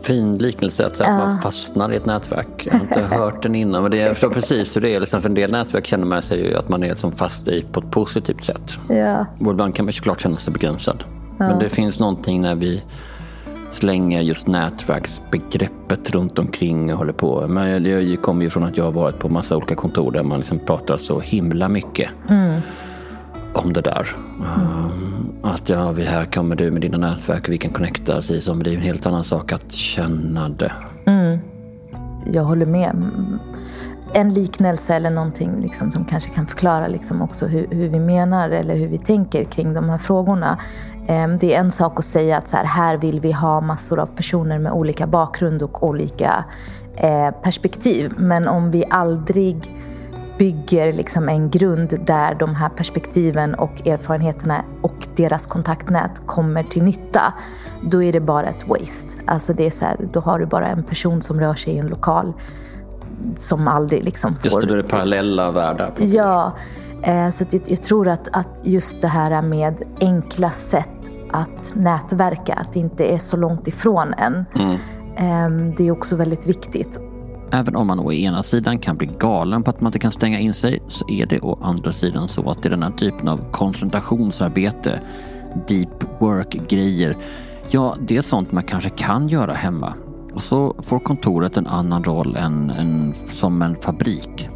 fin 0.05 0.37
liknelse 0.37 0.85
att, 0.85 0.99
ja. 0.99 1.17
man 1.17 1.39
fastnar 1.41 1.91
i 1.91 1.95
ett 1.95 2.05
nätverk. 2.05 2.67
Jag 2.71 2.73
har 2.73 2.81
inte 2.81 3.01
hört 3.15 3.43
den 3.43 3.55
innan 3.55 3.81
men 3.81 3.91
det, 3.91 3.97
jag 3.97 4.09
förstår 4.09 4.29
precis 4.29 4.75
hur 4.75 4.81
det 4.81 4.95
är. 4.95 4.99
Liksom, 4.99 5.21
för 5.21 5.29
en 5.29 5.35
del 5.35 5.51
nätverk 5.51 5.85
känner 5.85 6.05
man 6.05 6.21
sig 6.21 6.47
ju 6.47 6.55
att 6.55 6.69
man 6.69 6.83
är 6.83 6.89
liksom 6.89 7.11
fast 7.11 7.47
i 7.47 7.65
på 7.71 7.79
ett 7.79 7.91
positivt 7.91 8.43
sätt. 8.43 8.73
Ja. 8.89 9.25
Och 9.39 9.51
ibland 9.51 9.75
kan 9.75 9.85
man 9.85 9.93
såklart 9.93 10.21
känna 10.21 10.35
sig 10.35 10.53
begränsad. 10.53 11.03
Ja. 11.39 11.47
Men 11.47 11.59
det 11.59 11.69
finns 11.69 11.99
någonting 11.99 12.41
när 12.41 12.55
vi 12.55 12.83
slänger 13.73 14.21
just 14.21 14.47
nätverksbegreppet 14.47 16.11
runt 16.11 16.39
omkring 16.39 16.93
och 16.93 16.97
håller 16.97 17.13
på. 17.13 17.47
Men 17.47 17.85
jag 17.85 18.21
kommer 18.21 18.43
ju 18.43 18.49
från 18.49 18.63
att 18.63 18.77
jag 18.77 18.83
har 18.83 18.91
varit 18.91 19.19
på 19.19 19.29
massa 19.29 19.57
olika 19.57 19.75
kontor 19.75 20.11
där 20.11 20.23
man 20.23 20.39
liksom 20.39 20.59
pratar 20.59 20.97
så 20.97 21.19
himla 21.19 21.69
mycket. 21.69 22.09
Mm 22.29 22.61
om 23.53 23.73
det 23.73 23.81
där. 23.81 24.07
Mm. 24.39 25.33
Att 25.41 25.69
ja, 25.69 25.91
vi 25.91 26.03
här 26.03 26.25
kommer 26.25 26.55
du 26.55 26.71
med 26.71 26.81
dina 26.81 26.97
nätverk, 26.97 27.49
vi 27.49 27.57
kan 27.57 27.71
connecta, 27.71 28.21
men 28.47 28.59
det 28.59 28.69
är 28.69 28.75
en 28.75 28.81
helt 28.81 29.05
annan 29.05 29.23
sak 29.23 29.51
att 29.51 29.71
känna 29.71 30.49
det. 30.49 30.71
Mm. 31.05 31.39
Jag 32.33 32.43
håller 32.43 32.65
med. 32.65 33.09
En 34.13 34.33
liknelse 34.33 34.95
eller 34.95 35.09
någonting 35.09 35.61
liksom 35.61 35.91
som 35.91 36.05
kanske 36.05 36.29
kan 36.29 36.47
förklara 36.47 36.87
liksom 36.87 37.21
också 37.21 37.45
hur, 37.45 37.67
hur, 37.71 37.89
vi 37.89 37.99
menar 37.99 38.49
eller 38.49 38.75
hur 38.75 38.87
vi 38.87 38.97
tänker 38.97 39.43
kring 39.43 39.73
de 39.73 39.89
här 39.89 39.97
frågorna. 39.97 40.59
Ehm, 41.07 41.37
det 41.37 41.55
är 41.55 41.59
en 41.59 41.71
sak 41.71 41.99
att 41.99 42.05
säga 42.05 42.37
att 42.37 42.47
så 42.47 42.57
här, 42.57 42.65
här 42.65 42.97
vill 42.97 43.19
vi 43.19 43.31
ha 43.31 43.61
massor 43.61 43.99
av 43.99 44.05
personer 44.05 44.59
med 44.59 44.71
olika 44.71 45.07
bakgrund 45.07 45.61
och 45.61 45.83
olika 45.83 46.45
eh, 46.95 47.31
perspektiv. 47.31 48.13
Men 48.17 48.47
om 48.47 48.71
vi 48.71 48.83
aldrig 48.89 49.77
bygger 50.37 50.93
liksom 50.93 51.29
en 51.29 51.49
grund 51.49 51.99
där 52.05 52.35
de 52.35 52.55
här 52.55 52.69
perspektiven 52.69 53.55
och 53.55 53.87
erfarenheterna 53.87 54.63
och 54.81 55.07
deras 55.15 55.47
kontaktnät 55.47 56.21
kommer 56.25 56.63
till 56.63 56.83
nytta, 56.83 57.33
då 57.81 58.03
är 58.03 58.13
det 58.13 58.19
bara 58.19 58.47
ett 58.47 58.67
waste. 58.67 59.09
Alltså 59.25 59.53
det 59.53 59.67
är 59.67 59.71
så 59.71 59.85
här, 59.85 59.97
då 60.13 60.19
har 60.19 60.39
du 60.39 60.45
bara 60.45 60.67
en 60.67 60.83
person 60.83 61.21
som 61.21 61.39
rör 61.39 61.55
sig 61.55 61.73
i 61.73 61.77
en 61.77 61.87
lokal. 61.87 62.33
som 63.37 63.67
aldrig 63.67 64.03
liksom 64.03 64.35
får... 64.35 64.45
Just 64.45 64.61
det, 64.61 64.67
då 64.67 64.73
är 64.73 64.77
det 64.77 64.89
parallella 64.89 65.51
världar. 65.51 65.93
Ja, 65.97 66.55
eh, 67.03 67.31
så 67.31 67.45
jag, 67.49 67.61
jag, 67.65 67.83
tror 67.83 68.07
att, 68.07 68.29
att 68.31 68.61
just 68.63 69.01
det 69.01 69.07
här 69.07 69.41
med 69.41 69.83
enkla 69.99 70.49
sätt 70.49 70.92
att 71.33 71.73
nätverka, 71.75 72.53
att 72.53 72.73
det 72.73 72.79
inte 72.79 73.13
är 73.13 73.17
så 73.17 73.37
långt 73.37 73.67
ifrån 73.67 74.13
en. 74.13 74.45
Mm. 74.59 74.71
Eh, 75.15 75.75
det 75.77 75.87
är 75.87 75.91
också 75.91 76.15
väldigt 76.15 76.47
viktigt. 76.47 76.99
Även 77.51 77.75
om 77.75 77.87
man 77.87 77.99
å 77.99 78.11
ena 78.11 78.43
sidan 78.43 78.79
kan 78.79 78.97
bli 78.97 79.09
galen 79.19 79.63
på 79.63 79.69
att 79.69 79.81
man 79.81 79.89
inte 79.89 79.99
kan 79.99 80.11
stänga 80.11 80.39
in 80.39 80.53
sig 80.53 80.83
så 80.87 81.09
är 81.09 81.25
det 81.25 81.39
å 81.39 81.59
andra 81.61 81.91
sidan 81.91 82.27
så 82.27 82.49
att 82.49 82.65
är 82.65 82.69
den 82.69 82.83
här 82.83 82.91
typen 82.91 83.27
av 83.27 83.51
koncentrationsarbete, 83.51 85.01
deep 85.67 86.03
work-grejer, 86.19 87.17
ja, 87.71 87.95
det 88.07 88.17
är 88.17 88.21
sånt 88.21 88.51
man 88.51 88.63
kanske 88.63 88.89
kan 88.89 89.27
göra 89.27 89.53
hemma. 89.53 89.93
Och 90.33 90.41
så 90.41 90.75
får 90.81 90.99
kontoret 90.99 91.57
en 91.57 91.67
annan 91.67 92.03
roll 92.03 92.35
än, 92.35 92.69
än 92.69 93.13
som 93.27 93.61
en 93.61 93.75
fabrik. 93.75 94.49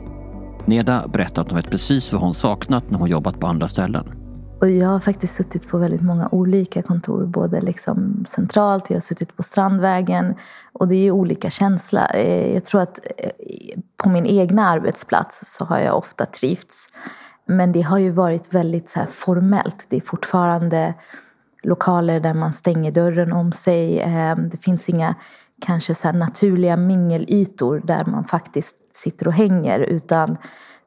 Neda 0.66 1.08
berättar 1.08 1.42
att 1.42 1.52
hon 1.52 1.56
vet 1.56 1.72
precis 1.72 2.14
vad 2.14 2.22
hon 2.22 2.34
saknat 2.34 2.90
när 2.90 3.00
hon 3.00 3.10
jobbat 3.10 3.40
på 3.40 3.48
andra 3.48 3.68
ställen. 3.68 4.27
Och 4.60 4.70
jag 4.70 4.88
har 4.88 5.00
faktiskt 5.00 5.36
suttit 5.36 5.68
på 5.68 5.78
väldigt 5.78 6.02
många 6.02 6.30
olika 6.32 6.82
kontor, 6.82 7.26
både 7.26 7.62
liksom 7.62 8.26
centralt, 8.28 8.90
jag 8.90 8.96
har 8.96 9.02
suttit 9.02 9.36
på 9.36 9.44
Strandvägen 9.44 10.36
och 10.74 10.88
det 10.88 10.96
är 10.96 11.04
ju 11.04 11.12
olika 11.12 11.50
känsla. 11.50 12.08
Eh, 12.08 12.54
jag 12.54 12.66
tror 12.66 12.82
att 12.82 13.00
eh, 13.18 13.32
på 13.98 14.10
min 14.10 14.26
egna 14.26 14.70
arbetsplats 14.70 15.56
så 15.58 15.66
har 15.66 15.80
jag 15.80 15.98
ofta 15.98 16.26
trivts. 16.26 16.90
Men 17.46 17.72
det 17.72 17.82
har 17.82 17.98
ju 17.98 18.10
varit 18.10 18.54
väldigt 18.54 18.90
så 18.90 19.00
formellt. 19.12 19.86
Det 19.90 19.98
är 19.98 20.02
fortfarande 20.02 20.94
lokaler 21.64 22.20
där 22.20 22.34
man 22.34 22.54
stänger 22.54 22.92
dörren 22.92 23.34
om 23.34 23.52
sig. 23.52 24.00
Ehm, 24.00 24.50
det 24.50 24.58
finns 24.58 24.90
inga 24.90 25.16
kanske 25.62 25.96
så 25.96 26.12
naturliga 26.12 26.78
mingelytor 26.78 27.82
där 27.84 28.06
man 28.06 28.24
faktiskt 28.24 28.76
sitter 28.96 29.28
och 29.28 29.34
hänger 29.34 29.80
utan 29.80 30.38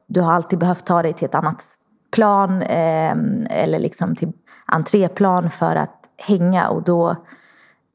du 0.07 0.21
har 0.21 0.33
alltid 0.33 0.59
behövt 0.59 0.85
ta 0.85 1.01
dig 1.01 1.13
till 1.13 1.25
ett 1.25 1.35
annat 1.35 1.63
plan 2.11 2.61
eh, 2.61 3.15
eller 3.49 3.79
liksom 3.79 4.15
till 4.15 4.31
entréplan 4.65 5.51
för 5.51 5.75
att 5.75 5.95
hänga 6.17 6.69
och 6.69 6.83
då 6.83 7.15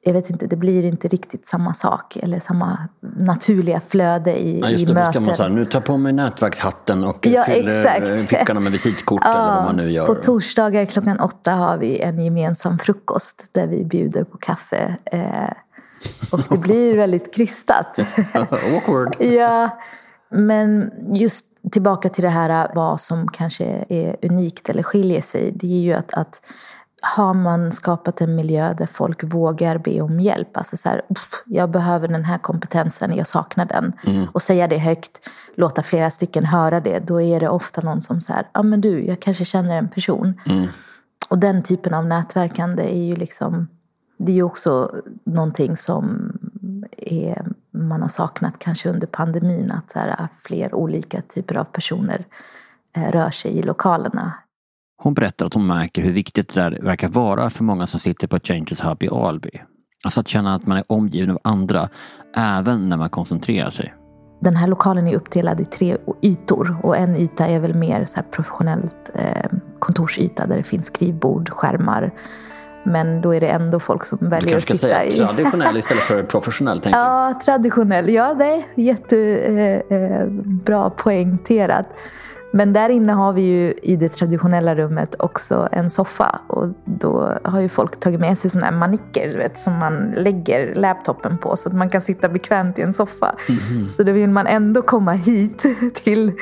jag 0.07 0.13
vet 0.13 0.31
inte, 0.31 0.47
det 0.47 0.57
blir 0.57 0.85
inte 0.85 1.09
riktigt 1.09 1.47
samma 1.47 1.75
sak 1.75 2.17
eller 2.17 2.41
samma 2.41 2.89
naturliga 3.01 3.81
flöde 3.89 4.43
i, 4.43 4.61
ja, 4.61 4.71
just 4.71 4.87
det, 4.87 4.93
i 4.93 4.95
möten. 4.95 5.25
Man 5.25 5.35
säga, 5.35 5.49
nu 5.49 5.65
tar 5.65 5.81
på 5.81 5.97
mig 5.97 6.13
nätverkshatten 6.13 7.05
och 7.05 7.27
ja, 7.27 7.45
fyller 7.45 7.85
exakt. 7.87 8.29
fickorna 8.29 8.61
med 8.61 8.73
visitkort 8.73 9.23
ja, 9.25 9.31
eller 9.31 9.55
vad 9.55 9.65
man 9.65 9.77
nu 9.77 9.91
gör. 9.91 10.07
På 10.07 10.15
torsdagar 10.15 10.85
klockan 10.85 11.21
åtta 11.21 11.53
har 11.53 11.79
vi 11.79 12.01
en 12.01 12.19
gemensam 12.19 12.79
frukost 12.79 13.45
där 13.53 13.67
vi 13.67 13.85
bjuder 13.85 14.25
på 14.25 14.39
kaffe. 14.39 14.97
Eh, 15.05 15.51
och 16.33 16.41
det 16.51 16.59
blir 16.59 16.97
väldigt 17.03 17.35
krystat. 17.35 17.99
Awkward. 18.35 19.17
ja, 19.23 19.71
men 20.31 20.91
just 21.15 21.47
tillbaka 21.73 22.09
till 22.09 22.25
det 22.25 22.31
här 22.31 22.71
vad 22.75 23.01
som 23.01 23.29
kanske 23.29 23.85
är 23.89 24.17
unikt 24.23 24.69
eller 24.69 24.83
skiljer 24.83 25.21
sig. 25.21 25.53
Det 25.55 25.67
är 25.67 25.81
ju 25.81 25.93
att, 25.93 26.15
att 26.15 26.41
har 27.15 27.35
man 27.35 27.73
skapat 27.73 28.21
en 28.21 28.35
miljö 28.35 28.75
där 28.75 28.87
folk 28.87 29.25
vågar 29.25 29.79
be 29.79 30.01
om 30.01 30.21
hjälp. 30.21 30.57
Alltså 30.57 30.77
så 30.77 30.89
här, 30.89 31.03
jag 31.47 31.71
behöver 31.71 32.09
den 32.09 32.25
här 32.25 32.39
kompetensen, 32.39 33.17
jag 33.17 33.27
saknar 33.27 33.65
den. 33.65 33.93
Mm. 34.07 34.27
Och 34.33 34.43
säga 34.43 34.69
det 34.69 34.79
högt, 34.79 35.29
låta 35.55 35.83
flera 35.83 36.11
stycken 36.11 36.45
höra 36.45 36.81
det. 36.81 36.99
Då 36.99 37.21
är 37.21 37.41
det 37.41 37.49
ofta 37.49 37.81
någon 37.81 38.01
som 38.01 38.21
säger, 38.21 38.49
ja 38.53 38.63
men 38.63 38.81
du, 38.81 39.05
jag 39.05 39.21
kanske 39.21 39.45
känner 39.45 39.79
en 39.79 39.89
person. 39.89 40.41
Mm. 40.47 40.67
Och 41.29 41.39
den 41.39 41.63
typen 41.63 41.95
av 41.95 42.07
nätverkande 42.07 42.83
är 42.83 43.05
ju 43.05 43.17
liksom, 43.17 43.69
det 44.19 44.33
är 44.33 44.37
ju 44.37 44.43
också 44.43 44.95
någonting 45.25 45.77
som 45.77 46.33
är, 46.97 47.47
man 47.77 48.03
har 48.03 48.09
saknat 48.09 48.59
kanske 48.59 48.89
under 48.89 49.07
pandemin. 49.07 49.71
Att 49.71 49.91
så 49.91 49.99
här, 49.99 50.29
fler 50.45 50.75
olika 50.75 51.23
typer 51.23 51.57
av 51.57 51.65
personer 51.65 52.25
eh, 52.97 53.11
rör 53.11 53.31
sig 53.31 53.59
i 53.59 53.63
lokalerna. 53.63 54.35
Hon 55.03 55.15
berättar 55.15 55.47
att 55.47 55.55
hon 55.55 55.67
märker 55.67 56.03
hur 56.03 56.13
viktigt 56.13 56.55
det 56.55 56.61
där 56.61 56.79
verkar 56.83 57.09
vara 57.09 57.51
för 57.51 57.65
många 57.65 57.87
som 57.87 58.01
sitter 58.01 58.29
på 58.29 58.39
Changes 58.39 58.85
Hub 58.85 59.03
i 59.03 59.09
Alby. 59.09 59.51
Alltså 60.05 60.21
att 60.21 60.29
känna 60.29 60.55
att 60.55 60.67
man 60.67 60.79
är 60.79 60.85
omgiven 60.87 61.31
av 61.31 61.39
andra, 61.45 61.89
även 62.37 62.89
när 62.89 62.97
man 62.97 63.11
koncentrerar 63.11 63.71
sig. 63.71 63.95
Den 64.41 64.57
här 64.57 64.69
lokalen 64.69 65.09
är 65.09 65.17
uppdelad 65.17 65.61
i 65.61 65.65
tre 65.65 65.97
ytor 66.23 66.77
och 66.83 66.97
en 66.97 67.17
yta 67.17 67.47
är 67.47 67.61
väl 67.61 67.75
mer 67.75 68.05
så 68.05 68.21
professionellt 68.31 69.11
eh, 69.15 69.51
kontorsyta 69.79 70.47
där 70.47 70.57
det 70.57 70.63
finns 70.63 70.87
skrivbord, 70.87 71.49
skärmar. 71.49 72.15
Men 72.87 73.21
då 73.21 73.35
är 73.35 73.41
det 73.41 73.49
ändå 73.49 73.81
folk 73.81 74.05
som 74.05 74.19
väljer 74.21 74.57
att 74.57 74.63
sitta 74.63 75.05
i... 75.05 75.11
Du 75.11 75.11
kanske 75.11 75.11
ska 75.11 75.17
säga 75.17 75.27
traditionell 75.27 75.77
istället 75.77 76.03
för 76.03 76.23
professionell? 76.33 76.81
Tänker 76.81 77.01
ja, 77.01 77.41
traditionell. 77.45 78.09
Ja, 78.09 78.35
det 78.35 78.45
är 78.45 78.63
jättebra 78.75 80.77
eh, 80.77 80.85
eh, 80.85 80.91
poängterat. 80.97 81.89
Men 82.53 82.73
där 82.73 82.89
inne 82.89 83.13
har 83.13 83.33
vi 83.33 83.43
ju 83.43 83.75
i 83.83 83.97
det 83.97 84.09
traditionella 84.09 84.75
rummet 84.75 85.15
också 85.19 85.69
en 85.73 85.91
soffa. 85.91 86.41
Och 86.47 86.69
då 86.85 87.33
har 87.45 87.61
ju 87.61 87.69
folk 87.69 88.01
tagit 88.01 88.21
med 88.21 88.39
sig 88.39 88.51
sådana 88.51 88.67
här 88.67 88.77
manicker 88.77 89.39
vet, 89.39 89.59
som 89.59 89.73
man 89.73 90.15
lägger 90.17 90.75
laptopen 90.75 91.39
på 91.39 91.57
så 91.57 91.69
att 91.69 91.75
man 91.75 91.91
kan 91.91 92.01
sitta 92.01 92.29
bekvämt 92.29 92.79
i 92.79 92.83
en 92.83 92.95
soffa. 92.95 93.35
Mm 93.49 93.61
-hmm. 93.61 93.97
Så 93.97 94.03
då 94.03 94.13
vill 94.13 94.31
man 94.31 94.47
ändå 94.47 94.83
komma 94.83 95.13
hit 95.13 95.65
till 95.95 96.33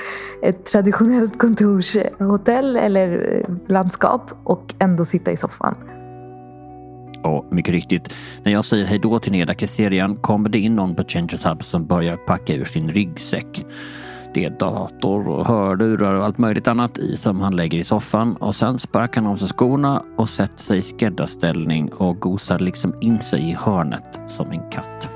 ett 0.43 0.67
traditionellt 0.67 1.39
kontorshotell 1.39 2.77
eller 2.77 3.41
landskap 3.69 4.33
och 4.45 4.75
ändå 4.79 5.05
sitta 5.05 5.33
i 5.33 5.37
soffan. 5.37 5.75
Och 7.25 7.45
mycket 7.51 7.73
riktigt, 7.73 8.15
när 8.43 8.53
jag 8.53 8.65
säger 8.65 8.87
hejdå 8.87 9.19
till 9.19 9.33
Neda 9.33 9.55
Keserian 9.55 10.17
kommer 10.17 10.49
det 10.49 10.59
in 10.59 10.77
någon 10.77 10.95
på 10.95 11.05
Changers 11.05 11.47
Hub 11.47 11.65
som 11.65 11.87
börjar 11.87 12.17
packa 12.17 12.55
ur 12.55 12.65
sin 12.65 12.91
ryggsäck. 12.91 13.65
Det 14.35 14.45
är 14.45 14.51
dator 14.51 15.29
och 15.29 15.47
hörlurar 15.47 16.15
och 16.15 16.25
allt 16.25 16.39
möjligt 16.39 16.69
annat 16.69 16.99
i 16.99 17.17
som 17.17 17.41
han 17.41 17.57
lägger 17.57 17.79
i 17.79 17.85
soffan 17.85 18.37
och 18.37 18.55
sen 18.55 18.79
sparkar 18.79 19.23
han 19.23 19.31
av 19.33 19.37
sig 19.37 19.49
skorna 19.49 20.03
och 20.17 20.29
sätter 20.29 20.63
sig 20.63 20.79
i 20.79 20.83
skräddarställning 20.83 21.93
och 21.93 22.21
gosar 22.21 22.59
liksom 22.59 22.95
in 23.01 23.21
sig 23.21 23.51
i 23.51 23.53
hörnet 23.53 24.21
som 24.27 24.51
en 24.51 24.71
katt. 24.71 25.09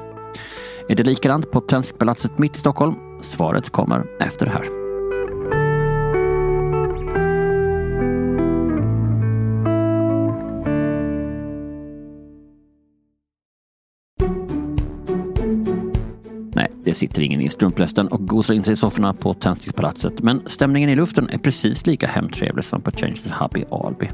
Är 0.88 0.96
det 0.96 1.04
likadant 1.04 1.50
på 1.50 1.60
Tenskpalatset 1.60 2.38
mitt 2.38 2.56
i 2.56 2.58
Stockholm? 2.58 2.94
Svaret 3.20 3.70
kommer 3.70 4.04
efter 4.20 4.46
det 4.46 4.52
här. 4.52 4.87
Det 16.88 16.94
sitter 16.94 17.22
ingen 17.22 17.40
i 17.40 17.48
strumplästen 17.48 18.08
och 18.08 18.28
gosar 18.28 18.54
in 18.54 18.64
sig 18.64 18.72
i 18.72 18.76
sofforna 18.76 19.14
på 19.14 19.34
Tändstickspalatset. 19.34 20.22
Men 20.22 20.42
stämningen 20.46 20.90
i 20.90 20.96
luften 20.96 21.28
är 21.28 21.38
precis 21.38 21.86
lika 21.86 22.06
hemtrevlig 22.06 22.64
som 22.64 22.82
på 22.82 22.90
Changes 22.90 23.32
Hub 23.32 23.56
i 23.56 23.64
Alby. 23.70 24.08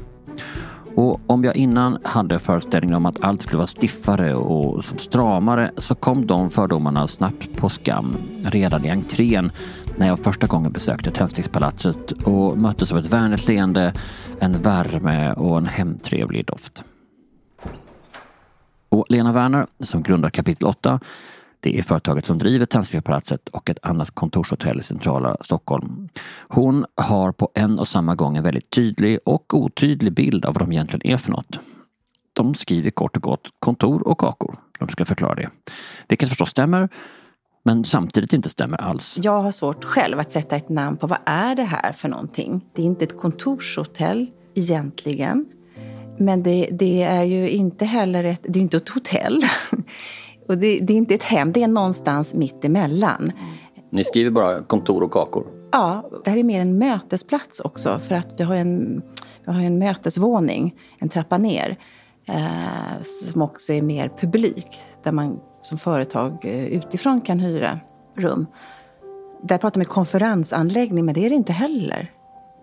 Och 0.95 1.19
om 1.27 1.43
jag 1.43 1.55
innan 1.55 1.97
hade 2.03 2.39
föreställningen 2.39 2.95
om 2.95 3.05
att 3.05 3.23
allt 3.23 3.41
skulle 3.41 3.57
vara 3.57 3.67
stiffare 3.67 4.35
och 4.35 4.83
stramare 4.83 5.71
så 5.77 5.95
kom 5.95 6.27
de 6.27 6.49
fördomarna 6.49 7.07
snabbt 7.07 7.57
på 7.57 7.69
skam 7.69 8.17
redan 8.43 8.85
i 8.85 8.89
entrén 8.89 9.51
när 9.97 10.07
jag 10.07 10.19
första 10.19 10.47
gången 10.47 10.71
besökte 10.71 11.11
Tändstickspalatset 11.11 12.11
och 12.11 12.57
möttes 12.57 12.91
av 12.91 12.97
ett 12.97 13.13
vänligt 13.13 13.47
leende, 13.47 13.93
en 14.39 14.61
värme 14.61 15.33
och 15.33 15.57
en 15.57 15.65
hemtrevlig 15.65 16.45
doft. 16.45 16.83
Och 18.89 19.05
Lena 19.09 19.33
Werner, 19.33 19.67
som 19.79 20.03
grundar 20.03 20.29
kapitel 20.29 20.67
8, 20.67 20.99
det 21.65 21.77
är 21.77 21.83
företaget 21.83 22.25
som 22.25 22.37
driver 22.37 22.65
Tändstickspalatset 22.65 23.49
och 23.49 23.69
ett 23.69 23.77
annat 23.81 24.11
kontorshotell 24.11 24.79
i 24.79 24.83
centrala 24.83 25.37
Stockholm. 25.41 26.09
Hon 26.47 26.85
har 26.95 27.31
på 27.31 27.49
en 27.53 27.79
och 27.79 27.87
samma 27.87 28.15
gång 28.15 28.37
en 28.37 28.43
väldigt 28.43 28.69
tydlig 28.69 29.19
och 29.25 29.53
otydlig 29.53 30.13
bild 30.13 30.45
av 30.45 30.53
vad 30.53 30.61
de 30.61 30.71
egentligen 30.71 31.13
är 31.13 31.17
för 31.17 31.31
något. 31.31 31.59
De 32.33 32.55
skriver 32.55 32.89
kort 32.89 33.17
och 33.17 33.23
gott 33.23 33.47
kontor 33.59 34.07
och 34.07 34.17
kakor. 34.17 34.55
De 34.79 34.89
ska 34.89 35.05
förklara 35.05 35.35
det. 35.35 35.49
Vilket 36.07 36.29
förstås 36.29 36.49
stämmer, 36.49 36.89
men 37.63 37.83
samtidigt 37.83 38.33
inte 38.33 38.49
stämmer 38.49 38.81
alls. 38.81 39.19
Jag 39.21 39.41
har 39.41 39.51
svårt 39.51 39.83
själv 39.83 40.19
att 40.19 40.31
sätta 40.31 40.55
ett 40.55 40.69
namn 40.69 40.97
på 40.97 41.07
vad 41.07 41.19
är 41.25 41.55
det 41.55 41.63
här 41.63 41.91
för 41.91 42.09
någonting. 42.09 42.65
Det 42.75 42.81
är 42.81 42.85
inte 42.85 43.05
ett 43.05 43.17
kontorshotell 43.17 44.31
egentligen. 44.55 45.45
Men 46.17 46.43
det, 46.43 46.69
det 46.71 47.03
är 47.03 47.23
ju 47.23 47.49
inte 47.49 47.85
heller 47.85 48.23
ett, 48.23 48.41
det 48.43 48.59
är 48.59 48.61
inte 48.61 48.77
ett 48.77 48.89
hotell. 48.89 49.41
Och 50.47 50.57
det, 50.57 50.79
det, 50.79 50.93
är 50.93 50.97
inte 50.97 51.15
ett 51.15 51.23
hem, 51.23 51.51
det 51.51 51.63
är 51.63 51.67
någonstans 51.67 52.33
mitt 52.33 52.65
emellan. 52.65 53.31
Ni 53.89 54.03
skriver 54.03 54.31
bara 54.31 54.63
kontor 54.63 55.03
och 55.03 55.11
kakor? 55.11 55.47
Ja, 55.71 56.09
det 56.23 56.29
här 56.29 56.37
är 56.37 56.43
mer 56.43 56.61
en 56.61 56.77
mötesplats 56.77 57.59
också 57.59 57.99
för 57.99 58.15
att 58.15 58.27
vi 58.37 58.43
har 58.43 58.55
en, 58.55 59.01
vi 59.45 59.51
har 59.51 59.61
en 59.61 59.79
mötesvåning, 59.79 60.75
en 60.99 61.09
trappa 61.09 61.37
ner, 61.37 61.77
eh, 62.27 63.03
som 63.03 63.41
också 63.41 63.73
är 63.73 63.81
mer 63.81 64.09
publik, 64.19 64.79
där 65.03 65.11
man 65.11 65.39
som 65.61 65.77
företag 65.77 66.37
eh, 66.45 66.65
utifrån 66.65 67.21
kan 67.21 67.39
hyra 67.39 67.79
rum. 68.17 68.45
Där 69.41 69.57
pratar 69.57 69.79
man 69.79 69.85
konferensanläggning, 69.85 71.05
men 71.05 71.13
det 71.13 71.25
är 71.25 71.29
det 71.29 71.35
inte 71.35 71.53
heller. 71.53 72.11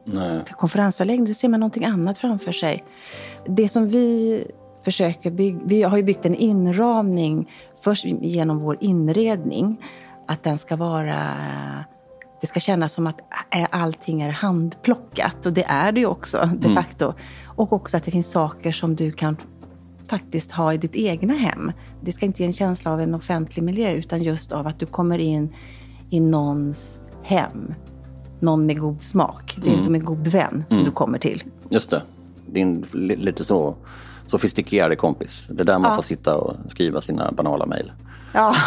Nej. 0.05 0.43
För 0.47 0.55
konferensanläggning, 0.55 1.27
då 1.29 1.35
ser 1.35 1.49
man 1.49 1.61
någonting 1.61 1.85
annat 1.85 2.19
framför 2.19 2.53
sig. 2.53 2.85
Det 3.47 3.69
som 3.69 3.89
vi 3.89 4.45
försöker 4.85 5.31
bygga, 5.31 5.61
vi 5.65 5.83
har 5.83 5.97
ju 5.97 6.03
byggt 6.03 6.27
en 6.27 6.35
inramning 6.35 7.51
först 7.81 8.05
genom 8.05 8.59
vår 8.59 8.77
inredning. 8.81 9.77
att 10.27 10.43
den 10.43 10.59
ska 10.59 10.77
vara 10.77 11.25
det 12.41 12.47
ska 12.47 12.61
kännas 12.61 12.93
som 12.93 13.07
att 13.07 13.21
allting 13.71 14.23
är 14.23 14.31
handplockat 14.31 15.47
och 15.47 15.53
det 15.53 15.65
är 15.65 15.93
det 15.93 16.01
ju 16.01 16.07
också 16.07 16.39
de 16.39 16.67
mm. 16.71 16.75
facto. 16.75 17.05
Mm. 17.05 17.17
Och 17.47 17.73
också 17.73 17.97
att 17.97 18.05
det 18.05 18.11
finns 18.11 18.31
saker 18.31 18.73
som 18.73 18.97
du 18.97 19.13
kan 19.13 19.37
faktiskt 20.07 20.53
ha 20.53 20.75
i 20.75 20.77
ditt 20.77 20.97
egna 20.97 21.35
hem. 21.35 21.73
Det 22.01 22.13
ska 22.13 22.27
inte 22.27 22.43
ge 22.43 22.47
en 22.47 22.53
känsla 22.53 22.93
av 22.93 23.01
en 23.01 23.15
offentlig 23.15 23.63
miljö 23.63 23.93
utan 23.93 24.23
just 24.23 24.53
av 24.53 24.67
att 24.67 24.79
du 24.79 24.87
kommer 24.87 25.19
in 25.19 25.55
i 26.11 26.21
någons 26.21 27.01
hem. 27.23 27.75
Någon 28.41 28.67
med 28.67 28.81
god 28.81 29.03
smak. 29.03 29.59
Det 29.63 29.69
är 29.69 29.73
mm. 29.73 29.85
som 29.85 29.95
en 29.95 30.05
god 30.05 30.27
vän 30.29 30.65
som 30.69 30.77
mm. 30.77 30.85
du 30.85 30.91
kommer 30.91 31.19
till. 31.19 31.45
Just 31.69 31.91
det. 31.91 32.03
Din 32.47 32.87
lite 32.93 33.45
så 33.45 33.75
sofistikerade 34.33 34.97
kompis. 34.97 35.47
Det 35.49 35.63
är 35.63 35.65
där 35.65 35.79
man 35.79 35.91
ja. 35.91 35.97
får 35.97 36.03
sitta 36.03 36.37
och 36.37 36.57
skriva 36.71 37.01
sina 37.01 37.33
banala 37.33 37.67
mejl. 37.67 37.93
Ja. 38.33 38.57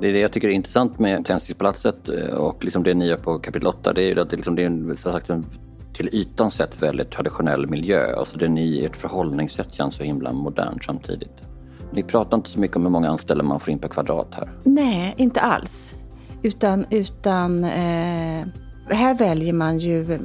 Det 0.00 0.08
är 0.08 0.12
det 0.12 0.20
jag 0.20 0.32
tycker 0.32 0.48
är 0.48 0.52
intressant 0.52 0.98
med 0.98 1.24
Tändstickspalatset 1.24 2.08
eh, 2.08 2.34
och 2.34 2.64
liksom 2.64 2.82
det 2.82 2.94
nya 2.94 3.16
på 3.16 3.38
kapitel 3.38 3.68
8. 3.68 3.92
Det 3.92 4.02
är 4.02 4.14
ju 4.14 4.20
att 4.20 4.30
det, 4.30 4.36
liksom, 4.36 4.56
det 4.56 4.62
är 4.62 4.66
en, 4.66 4.96
sagt, 4.96 5.30
en 5.30 5.44
till 5.92 6.08
ytan 6.12 6.50
sett 6.50 6.82
väldigt 6.82 7.10
traditionell 7.10 7.66
miljö. 7.66 8.16
Alltså 8.16 8.38
det 8.38 8.48
ni, 8.48 8.84
ert 8.84 8.96
förhållningssätt 8.96 9.72
känns 9.72 9.94
så 9.94 10.02
himla 10.02 10.32
modernt 10.32 10.84
samtidigt. 10.84 11.48
Ni 11.92 12.02
pratar 12.02 12.36
inte 12.36 12.50
så 12.50 12.60
mycket 12.60 12.76
om 12.76 12.82
hur 12.82 12.90
många 12.90 13.10
anställda 13.10 13.44
man 13.44 13.60
får 13.60 13.70
in 13.70 13.78
per 13.78 13.88
kvadrat 13.88 14.28
här. 14.30 14.50
Nej, 14.64 15.14
inte 15.16 15.40
alls. 15.40 15.94
Utan, 16.42 16.86
utan 16.90 17.64
eh, 17.64 18.46
här 18.88 19.14
väljer 19.14 19.52
man 19.52 19.78
ju... 19.78 20.18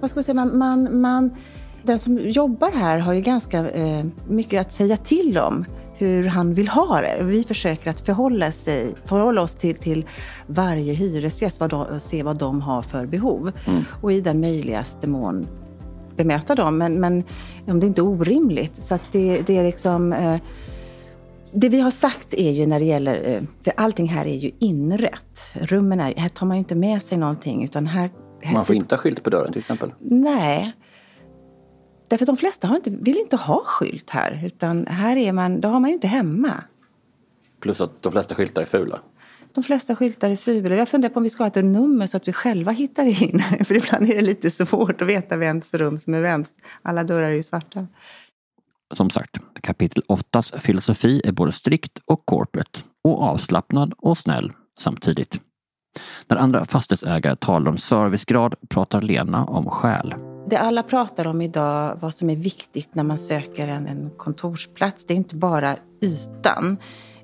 Vad 0.00 0.10
ska 0.10 0.18
man 0.18 0.24
säga? 0.24 0.34
Man, 0.34 0.58
man, 0.58 1.00
man, 1.00 1.30
den 1.82 1.98
som 1.98 2.18
jobbar 2.18 2.72
här 2.72 2.98
har 2.98 3.12
ju 3.12 3.20
ganska 3.20 3.70
eh, 3.70 4.04
mycket 4.28 4.60
att 4.60 4.72
säga 4.72 4.96
till 4.96 5.38
om 5.38 5.64
hur 5.98 6.24
han 6.24 6.54
vill 6.54 6.68
ha 6.68 7.00
det. 7.00 7.18
Vi 7.22 7.44
försöker 7.44 7.90
att 7.90 8.00
förhålla, 8.00 8.52
sig, 8.52 8.94
förhålla 9.04 9.42
oss 9.42 9.54
till, 9.54 9.74
till 9.74 10.06
varje 10.46 10.92
hyresgäst 10.92 11.60
vad 11.60 11.70
de, 11.70 11.80
och 11.80 12.02
se 12.02 12.22
vad 12.22 12.36
de 12.36 12.60
har 12.60 12.82
för 12.82 13.06
behov. 13.06 13.52
Mm. 13.66 13.84
Och 14.00 14.12
i 14.12 14.20
den 14.20 14.40
möjligaste 14.40 15.06
mån 15.06 15.46
bemöta 16.16 16.54
dem. 16.54 16.78
Men, 16.78 17.00
men 17.00 17.24
om 17.66 17.80
det 17.80 17.86
inte 17.86 18.00
är 18.00 18.06
orimligt. 18.06 18.76
Så 18.76 18.94
att 18.94 19.02
det, 19.12 19.42
det 19.46 19.56
är 19.56 19.62
liksom... 19.62 20.12
Eh, 20.12 20.36
det 21.52 21.68
vi 21.68 21.80
har 21.80 21.90
sagt 21.90 22.34
är 22.34 22.50
ju 22.50 22.66
när 22.66 22.80
det 22.80 22.86
gäller, 22.86 23.28
eh, 23.28 23.42
för 23.62 23.72
allting 23.76 24.08
här 24.08 24.26
är 24.26 24.36
ju 24.36 24.50
inrätt. 24.58 25.54
Rummen 25.54 26.00
är, 26.00 26.14
här 26.16 26.28
tar 26.28 26.46
man 26.46 26.56
ju 26.56 26.58
inte 26.58 26.74
med 26.74 27.02
sig 27.02 27.18
någonting 27.18 27.64
utan 27.64 27.86
här... 27.86 28.10
man 28.52 28.64
får 28.64 28.76
inte 28.76 28.94
ha 28.94 29.00
skylt 29.00 29.22
på 29.22 29.30
dörren 29.30 29.52
till 29.52 29.58
exempel? 29.58 29.92
Nej. 29.98 30.74
Därför 32.08 32.24
att 32.24 32.26
de 32.26 32.36
flesta 32.36 32.68
har 32.68 32.76
inte, 32.76 32.90
vill 32.90 33.18
inte 33.18 33.36
ha 33.36 33.62
skylt 33.64 34.10
här. 34.10 34.42
Utan 34.46 34.86
här 34.86 35.16
är 35.16 35.32
man, 35.32 35.60
då 35.60 35.68
har 35.68 35.80
man 35.80 35.90
ju 35.90 35.94
inte 35.94 36.08
hemma. 36.08 36.52
Plus 37.60 37.80
att 37.80 38.02
de 38.02 38.12
flesta 38.12 38.34
skyltar 38.34 38.62
är 38.62 38.66
fula. 38.66 39.00
De 39.54 39.64
flesta 39.64 39.96
skyltar 39.96 40.30
är 40.30 40.36
fula. 40.36 40.76
Jag 40.76 40.88
funderar 40.88 41.12
på 41.12 41.16
om 41.16 41.22
vi 41.22 41.30
ska 41.30 41.42
ha 41.42 41.48
ett 41.48 41.64
nummer 41.64 42.06
så 42.06 42.16
att 42.16 42.28
vi 42.28 42.32
själva 42.32 42.72
hittar 42.72 43.22
in. 43.22 43.42
För 43.64 43.74
ibland 43.74 44.10
är 44.10 44.14
det 44.14 44.20
lite 44.20 44.50
svårt 44.50 45.02
att 45.02 45.08
veta 45.08 45.36
vems 45.36 45.74
rum 45.74 45.98
som 45.98 46.14
är 46.14 46.20
vems. 46.20 46.54
Alla 46.82 47.04
dörrar 47.04 47.30
är 47.30 47.34
ju 47.34 47.42
svarta. 47.42 47.86
Som 48.94 49.10
sagt, 49.10 49.38
kapitel 49.60 50.02
8 50.08 50.42
filosofi 50.42 51.22
är 51.24 51.32
både 51.32 51.52
strikt 51.52 51.98
och 52.04 52.26
corporate 52.26 52.80
och 53.04 53.22
avslappnad 53.22 53.94
och 53.98 54.18
snäll 54.18 54.52
samtidigt. 54.78 55.40
När 56.26 56.36
andra 56.36 56.64
fastighetsägare 56.64 57.36
talar 57.36 57.70
om 57.70 57.78
servicegrad 57.78 58.54
pratar 58.68 59.00
Lena 59.00 59.44
om 59.44 59.70
själ. 59.70 60.14
Det 60.50 60.56
alla 60.56 60.82
pratar 60.82 61.26
om 61.26 61.42
idag, 61.42 61.98
vad 62.00 62.14
som 62.14 62.30
är 62.30 62.36
viktigt 62.36 62.94
när 62.94 63.04
man 63.04 63.18
söker 63.18 63.68
en, 63.68 63.86
en 63.86 64.10
kontorsplats, 64.16 65.04
det 65.06 65.14
är 65.14 65.16
inte 65.16 65.36
bara 65.36 65.76
ytan. 66.02 66.76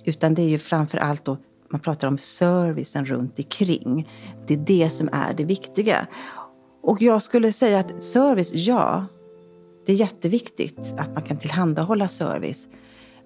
Utan 0.04 0.35
det 0.35 0.42
är 0.42 0.49
ju 0.49 0.59
framför 0.59 0.99
allt 0.99 1.25
då, 1.25 1.37
man 1.71 1.80
pratar 1.80 2.09
om 2.09 2.18
servicen 2.18 3.06
runt 3.06 3.38
omkring. 3.38 4.09
Det 4.47 4.54
är 4.54 4.59
det 4.59 4.90
som 4.90 5.09
är 5.12 5.35
det 5.35 5.44
viktiga. 5.44 6.06
Och 6.83 7.02
jag 7.02 7.23
skulle 7.23 7.53
säga 7.53 7.79
att 7.79 8.03
service, 8.03 8.50
ja, 8.55 9.07
det 9.87 9.92
är 9.92 9.96
jätteviktigt 9.96 10.94
att 10.98 11.14
man 11.14 11.22
kan 11.22 11.37
tillhandahålla 11.37 12.09
service. 12.09 12.68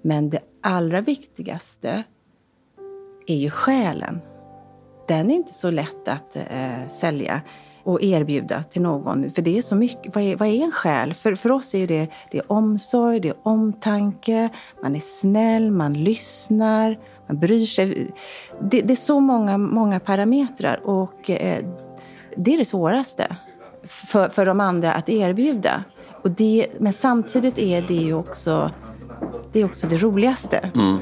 Men 0.03 0.31
det 0.31 0.40
allra 0.62 1.01
viktigaste 1.01 2.03
är 3.27 3.37
ju 3.37 3.51
själen. 3.51 4.20
Den 5.09 5.31
är 5.31 5.35
inte 5.35 5.55
så 5.55 5.71
lätt 5.71 6.09
att 6.09 6.37
eh, 6.37 6.88
sälja 6.90 7.40
och 7.85 8.03
erbjuda 8.03 8.62
till 8.62 8.83
någon. 8.83 9.31
För 9.31 9.42
det 9.42 9.59
är 9.59 9.62
så 9.62 9.75
mycket. 9.75 10.14
Vad 10.14 10.25
är, 10.25 10.37
vad 10.37 10.49
är 10.49 10.64
en 10.64 10.73
själ? 10.73 11.14
För, 11.14 11.35
för 11.35 11.51
oss 11.51 11.75
är 11.75 11.87
det, 11.87 12.11
det 12.31 12.38
är 12.38 12.53
omsorg, 12.53 13.21
det 13.21 13.29
är 13.29 13.37
omtanke, 13.42 14.49
man 14.83 14.97
är 14.97 15.01
snäll, 15.01 15.71
man 15.71 15.92
lyssnar, 15.92 16.99
man 17.27 17.38
bryr 17.38 17.66
sig. 17.66 18.11
Det, 18.61 18.83
det 18.83 18.94
är 18.94 18.97
så 18.97 19.21
många, 19.21 19.59
många 19.59 20.01
parametrar 20.01 20.81
och 20.85 21.31
eh, 21.31 21.64
det 22.37 22.55
är 22.55 22.59
det 22.59 22.64
svåraste 22.64 23.37
för, 23.88 24.29
för 24.29 24.47
de 24.47 24.61
andra 24.61 24.92
att 24.92 25.09
erbjuda. 25.09 25.85
Och 26.23 26.31
det, 26.31 26.66
men 26.79 26.92
samtidigt 26.92 27.59
är 27.59 27.83
det 27.83 27.94
ju 27.94 28.14
också 28.14 28.71
det, 29.53 29.61
är 29.61 29.64
också 29.64 29.87
det 29.87 29.97
roligaste. 29.97 30.71
Mm. 30.75 30.99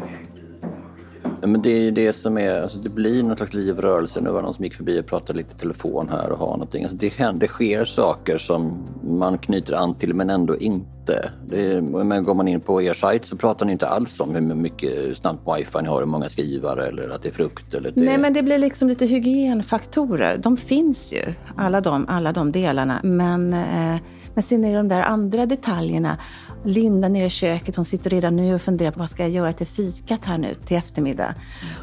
Men 1.40 1.62
det 1.62 1.70
är 1.70 1.80
ju 1.80 1.90
det 1.90 2.12
som 2.12 2.38
är, 2.38 2.62
alltså 2.62 2.78
det 2.78 2.88
blir 2.88 3.22
någon 3.22 3.36
slags 3.36 3.54
liv 3.54 3.76
och 3.76 3.82
rörelse. 3.82 4.20
Nu 4.20 4.30
var 4.30 4.36
det 4.36 4.42
någon 4.42 4.54
som 4.54 4.64
gick 4.64 4.74
förbi 4.74 5.00
och 5.00 5.06
pratade 5.06 5.38
lite 5.38 5.54
telefon 5.54 6.08
här 6.08 6.32
och 6.32 6.38
har 6.38 6.50
någonting. 6.50 6.84
Alltså 6.84 6.96
det, 6.96 7.08
händer, 7.08 7.40
det 7.40 7.48
sker 7.48 7.84
saker 7.84 8.38
som 8.38 8.84
man 9.02 9.38
knyter 9.38 9.72
an 9.72 9.94
till 9.94 10.14
men 10.14 10.30
ändå 10.30 10.56
inte. 10.56 11.30
Det, 11.46 11.82
men 11.82 12.24
går 12.24 12.34
man 12.34 12.48
in 12.48 12.60
på 12.60 12.82
er 12.82 12.92
sajt 12.92 13.26
så 13.26 13.36
pratar 13.36 13.66
ni 13.66 13.72
inte 13.72 13.88
alls 13.88 14.20
om 14.20 14.34
hur 14.34 14.40
mycket 14.40 15.18
snabbt 15.18 15.40
wifi 15.56 15.78
ni 15.82 15.88
har, 15.88 15.98
hur 15.98 16.06
många 16.06 16.28
skrivare 16.28 16.86
eller 16.86 17.08
att 17.08 17.22
det 17.22 17.28
är 17.28 17.32
frukt. 17.32 17.74
Eller 17.74 17.90
det... 17.90 18.00
Nej 18.00 18.18
men 18.18 18.32
det 18.32 18.42
blir 18.42 18.58
liksom 18.58 18.88
lite 18.88 19.06
hygienfaktorer. 19.06 20.38
De 20.38 20.56
finns 20.56 21.12
ju, 21.12 21.34
alla 21.56 21.80
de, 21.80 22.06
alla 22.08 22.32
de 22.32 22.52
delarna. 22.52 23.00
Men, 23.02 23.52
eh, 23.52 23.96
men 24.34 24.42
sen 24.42 24.64
är 24.64 24.70
det 24.70 24.76
de 24.76 24.88
där 24.88 25.02
andra 25.02 25.46
detaljerna 25.46 26.18
Linda 26.66 27.08
nere 27.08 27.26
i 27.26 27.30
köket, 27.30 27.76
hon 27.76 27.84
sitter 27.84 28.10
redan 28.10 28.36
nu 28.36 28.54
och 28.54 28.62
funderar 28.62 28.90
på 28.90 28.98
vad 28.98 29.10
ska 29.10 29.22
jag 29.22 29.30
göra 29.30 29.52
till 29.52 29.66
fikat 29.66 30.24
här 30.24 30.38
nu 30.38 30.54
till 30.54 30.76
eftermiddag. 30.76 31.34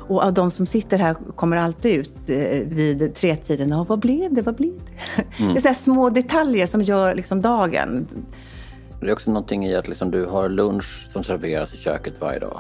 Och 0.07 0.23
av 0.23 0.33
de 0.33 0.51
som 0.51 0.65
sitter 0.65 0.97
här 0.97 1.13
kommer 1.13 1.57
alltid 1.57 1.99
ut 1.99 2.29
eh, 2.29 2.37
vid 2.67 3.15
tretiden. 3.15 3.73
Och 3.73 3.87
vad 3.87 3.99
blev 3.99 4.33
det? 4.33 4.41
Vad 4.41 4.55
blev 4.55 4.73
det? 4.73 5.43
Mm. 5.43 5.53
Det 5.53 5.65
är 5.65 5.73
små 5.73 6.09
detaljer 6.09 6.65
som 6.65 6.81
gör 6.81 7.15
liksom 7.15 7.41
dagen. 7.41 8.07
Det 8.99 9.07
är 9.07 9.13
också 9.13 9.31
någonting 9.31 9.65
i 9.65 9.75
att 9.75 9.87
liksom 9.87 10.11
du 10.11 10.25
har 10.25 10.49
lunch 10.49 11.07
som 11.13 11.23
serveras 11.23 11.73
i 11.73 11.77
köket 11.77 12.21
varje 12.21 12.39
dag. 12.39 12.59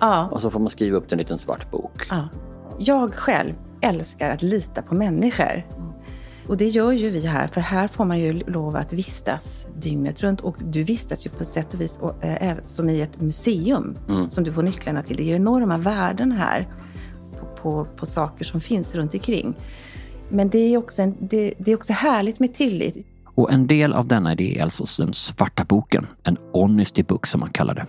Ja. 0.00 0.28
Och 0.28 0.42
så 0.42 0.50
får 0.50 0.60
man 0.60 0.70
skriva 0.70 0.96
upp 0.96 1.08
det 1.08 1.12
i 1.12 1.14
en 1.14 1.18
liten 1.18 1.38
svart 1.38 1.70
bok. 1.70 2.06
Ja. 2.10 2.28
Jag 2.78 3.14
själv 3.14 3.54
älskar 3.80 4.30
att 4.30 4.42
lita 4.42 4.82
på 4.82 4.94
människor. 4.94 5.66
Och 6.50 6.56
det 6.56 6.68
gör 6.68 6.92
ju 6.92 7.10
vi 7.10 7.26
här, 7.26 7.46
för 7.46 7.60
här 7.60 7.88
får 7.88 8.04
man 8.04 8.18
ju 8.18 8.32
lov 8.32 8.76
att 8.76 8.92
vistas 8.92 9.66
dygnet 9.78 10.20
runt. 10.20 10.40
Och 10.40 10.56
du 10.58 10.82
vistas 10.82 11.26
ju 11.26 11.30
på 11.30 11.44
sätt 11.44 11.74
och 11.74 11.80
vis 11.80 11.98
och, 11.98 12.24
äh, 12.24 12.56
som 12.66 12.90
i 12.90 13.00
ett 13.00 13.20
museum 13.20 13.96
mm. 14.08 14.30
som 14.30 14.44
du 14.44 14.52
får 14.52 14.62
nycklarna 14.62 15.02
till. 15.02 15.16
Det 15.16 15.22
är 15.22 15.26
ju 15.26 15.34
enorma 15.34 15.78
värden 15.78 16.32
här 16.32 16.68
på, 17.40 17.46
på, 17.62 17.86
på 17.96 18.06
saker 18.06 18.44
som 18.44 18.60
finns 18.60 18.94
runt 18.94 19.14
omkring. 19.14 19.54
Men 20.28 20.48
det 20.48 20.58
är 20.58 20.78
också, 20.78 21.02
en, 21.02 21.16
det, 21.20 21.54
det 21.58 21.72
är 21.72 21.76
också 21.76 21.92
härligt 21.92 22.40
med 22.40 22.54
tillit. 22.54 23.06
Och 23.34 23.52
en 23.52 23.66
del 23.66 23.92
av 23.92 24.06
denna 24.06 24.32
idé 24.32 24.58
är 24.58 24.62
alltså 24.62 25.02
den 25.02 25.12
svarta 25.12 25.64
boken, 25.64 26.06
en 26.22 26.36
honesty 26.52 27.02
book 27.02 27.26
som 27.26 27.40
man 27.40 27.50
kallar 27.50 27.74
det. 27.74 27.86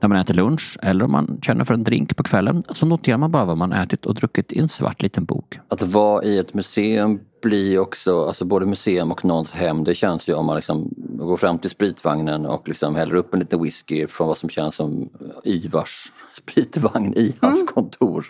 När 0.00 0.08
man 0.08 0.18
äter 0.18 0.34
lunch 0.34 0.78
eller 0.82 1.04
om 1.04 1.12
man 1.12 1.38
känner 1.42 1.64
för 1.64 1.74
en 1.74 1.84
drink 1.84 2.16
på 2.16 2.22
kvällen 2.22 2.62
så 2.68 2.86
noterar 2.86 3.18
man 3.18 3.30
bara 3.30 3.44
vad 3.44 3.58
man 3.58 3.72
ätit 3.72 4.06
och 4.06 4.14
druckit 4.14 4.52
i 4.52 4.58
en 4.58 4.68
svart 4.68 5.02
liten 5.02 5.24
bok. 5.24 5.58
Att 5.68 5.82
vara 5.82 6.24
i 6.24 6.38
ett 6.38 6.54
museum 6.54 7.20
blir 7.42 7.78
också, 7.78 8.26
alltså 8.26 8.44
både 8.44 8.66
museum 8.66 9.12
och 9.12 9.24
någons 9.24 9.50
hem, 9.50 9.84
det 9.84 9.94
känns 9.94 10.28
ju 10.28 10.34
om 10.34 10.46
man 10.46 10.56
liksom 10.56 10.94
går 10.98 11.36
fram 11.36 11.58
till 11.58 11.70
spritvagnen 11.70 12.46
och 12.46 12.68
liksom 12.68 12.94
häller 12.94 13.14
upp 13.14 13.34
en 13.34 13.40
liten 13.40 13.62
whisky 13.62 14.06
från 14.06 14.28
vad 14.28 14.38
som 14.38 14.48
känns 14.48 14.74
som 14.74 15.08
Ivars 15.44 16.12
spritvagn 16.36 17.14
i 17.14 17.34
hans 17.40 17.56
mm. 17.56 17.66
kontor. 17.66 18.26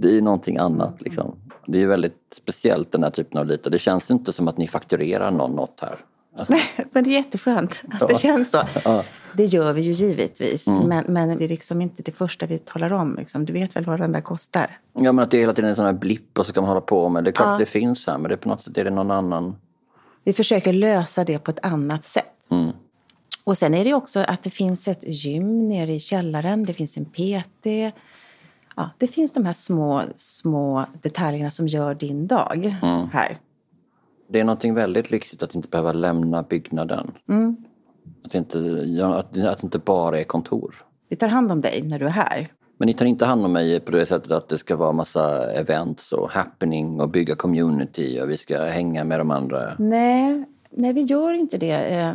Det 0.00 0.16
är 0.16 0.22
någonting 0.22 0.56
annat 0.56 1.02
liksom. 1.02 1.36
Det 1.66 1.82
är 1.82 1.86
väldigt 1.86 2.34
speciellt 2.36 2.92
den 2.92 3.02
här 3.02 3.10
typen 3.10 3.38
av 3.38 3.46
lite. 3.46 3.70
Det 3.70 3.78
känns 3.78 4.10
inte 4.10 4.32
som 4.32 4.48
att 4.48 4.58
ni 4.58 4.68
fakturerar 4.68 5.30
någon 5.30 5.56
något 5.56 5.80
här. 5.80 5.98
Alltså. 6.36 6.52
Nej, 6.52 6.86
men 6.92 7.04
det 7.04 7.10
är 7.10 7.12
jätteskönt 7.12 7.82
att 7.90 8.00
ja. 8.00 8.06
det 8.06 8.18
känns 8.18 8.50
så. 8.50 8.62
Ja. 8.84 9.04
Det 9.32 9.44
gör 9.44 9.72
vi 9.72 9.80
ju 9.80 9.92
givetvis, 9.92 10.68
mm. 10.68 10.88
men, 10.88 11.04
men 11.08 11.38
det 11.38 11.44
är 11.44 11.48
liksom 11.48 11.82
inte 11.82 12.02
det 12.02 12.12
första 12.12 12.46
vi 12.46 12.58
talar 12.58 12.92
om. 12.92 13.16
Liksom. 13.18 13.44
Du 13.44 13.52
vet 13.52 13.76
väl 13.76 13.84
vad 13.84 14.00
den 14.00 14.12
där 14.12 14.20
kostar? 14.20 14.78
Ja, 14.92 15.12
men 15.12 15.24
att 15.24 15.30
det 15.30 15.36
är 15.36 15.40
hela 15.40 15.52
tiden 15.52 15.70
en 15.70 15.76
sån 15.76 15.84
här 15.84 15.92
blipp 15.92 16.38
och 16.38 16.46
så 16.46 16.52
kan 16.52 16.62
man 16.62 16.68
hålla 16.68 16.80
på 16.80 17.08
med. 17.08 17.24
Det 17.24 17.30
är 17.30 17.32
klart 17.32 17.46
ja. 17.46 17.52
att 17.52 17.58
det 17.58 17.66
finns 17.66 18.06
här, 18.06 18.18
men 18.18 18.28
det 18.28 18.34
är 18.34 18.36
på 18.36 18.48
något 18.48 18.62
sätt 18.62 18.78
är 18.78 18.84
det 18.84 18.90
någon 18.90 19.10
annan. 19.10 19.56
Vi 20.24 20.32
försöker 20.32 20.72
lösa 20.72 21.24
det 21.24 21.38
på 21.38 21.50
ett 21.50 21.58
annat 21.62 22.04
sätt. 22.04 22.50
Mm. 22.50 22.70
Och 23.44 23.58
sen 23.58 23.74
är 23.74 23.84
det 23.84 23.94
också 23.94 24.20
att 24.20 24.42
det 24.42 24.50
finns 24.50 24.88
ett 24.88 25.04
gym 25.06 25.68
nere 25.68 25.94
i 25.94 26.00
källaren, 26.00 26.64
det 26.64 26.72
finns 26.72 26.96
en 26.96 27.04
PT. 27.04 27.94
Ja, 28.78 28.90
det 28.98 29.06
finns 29.06 29.32
de 29.32 29.44
här 29.44 29.52
små, 29.52 30.02
små 30.16 30.84
detaljerna 31.02 31.50
som 31.50 31.68
gör 31.68 31.94
din 31.94 32.26
dag 32.26 32.78
mm. 32.82 33.08
här. 33.12 33.38
Det 34.28 34.40
är 34.40 34.44
någonting 34.44 34.74
väldigt 34.74 35.10
lyxigt 35.10 35.42
att 35.42 35.54
inte 35.54 35.68
behöva 35.68 35.92
lämna 35.92 36.42
byggnaden. 36.42 37.12
Mm. 37.28 37.56
Att, 38.24 38.34
inte, 38.34 38.58
att, 39.04 39.16
att 39.16 39.32
det 39.32 39.64
inte 39.64 39.78
bara 39.78 40.20
är 40.20 40.24
kontor. 40.24 40.84
Vi 41.08 41.16
tar 41.16 41.28
hand 41.28 41.52
om 41.52 41.60
dig 41.60 41.82
när 41.84 41.98
du 41.98 42.06
är 42.06 42.10
här. 42.10 42.52
Men 42.76 42.86
ni 42.86 42.94
tar 42.94 43.06
inte 43.06 43.24
hand 43.24 43.44
om 43.44 43.52
mig 43.52 43.80
på 43.80 43.90
det 43.90 44.06
sättet 44.06 44.30
att 44.30 44.48
det 44.48 44.58
ska 44.58 44.76
vara 44.76 44.92
massa 44.92 45.52
events 45.52 46.12
och 46.12 46.30
happening 46.30 47.00
och 47.00 47.10
bygga 47.10 47.36
community 47.36 48.20
och 48.20 48.30
vi 48.30 48.36
ska 48.36 48.64
hänga 48.64 49.04
med 49.04 49.20
de 49.20 49.30
andra? 49.30 49.74
Nej, 49.78 50.44
nej 50.70 50.92
vi 50.92 51.02
gör 51.02 51.32
inte 51.32 51.58
det. 51.58 52.00
Eh, 52.00 52.14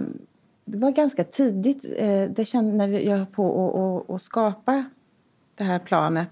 det 0.65 0.77
var 0.77 0.91
ganska 0.91 1.23
tidigt, 1.23 1.85
eh, 1.97 2.23
det 2.23 2.45
kände 2.45 2.73
när 2.77 2.87
jag 2.87 3.17
höll 3.17 3.25
på 3.25 4.05
att 4.09 4.21
skapa 4.21 4.85
det 5.55 5.63
här 5.63 5.79
planet 5.79 6.29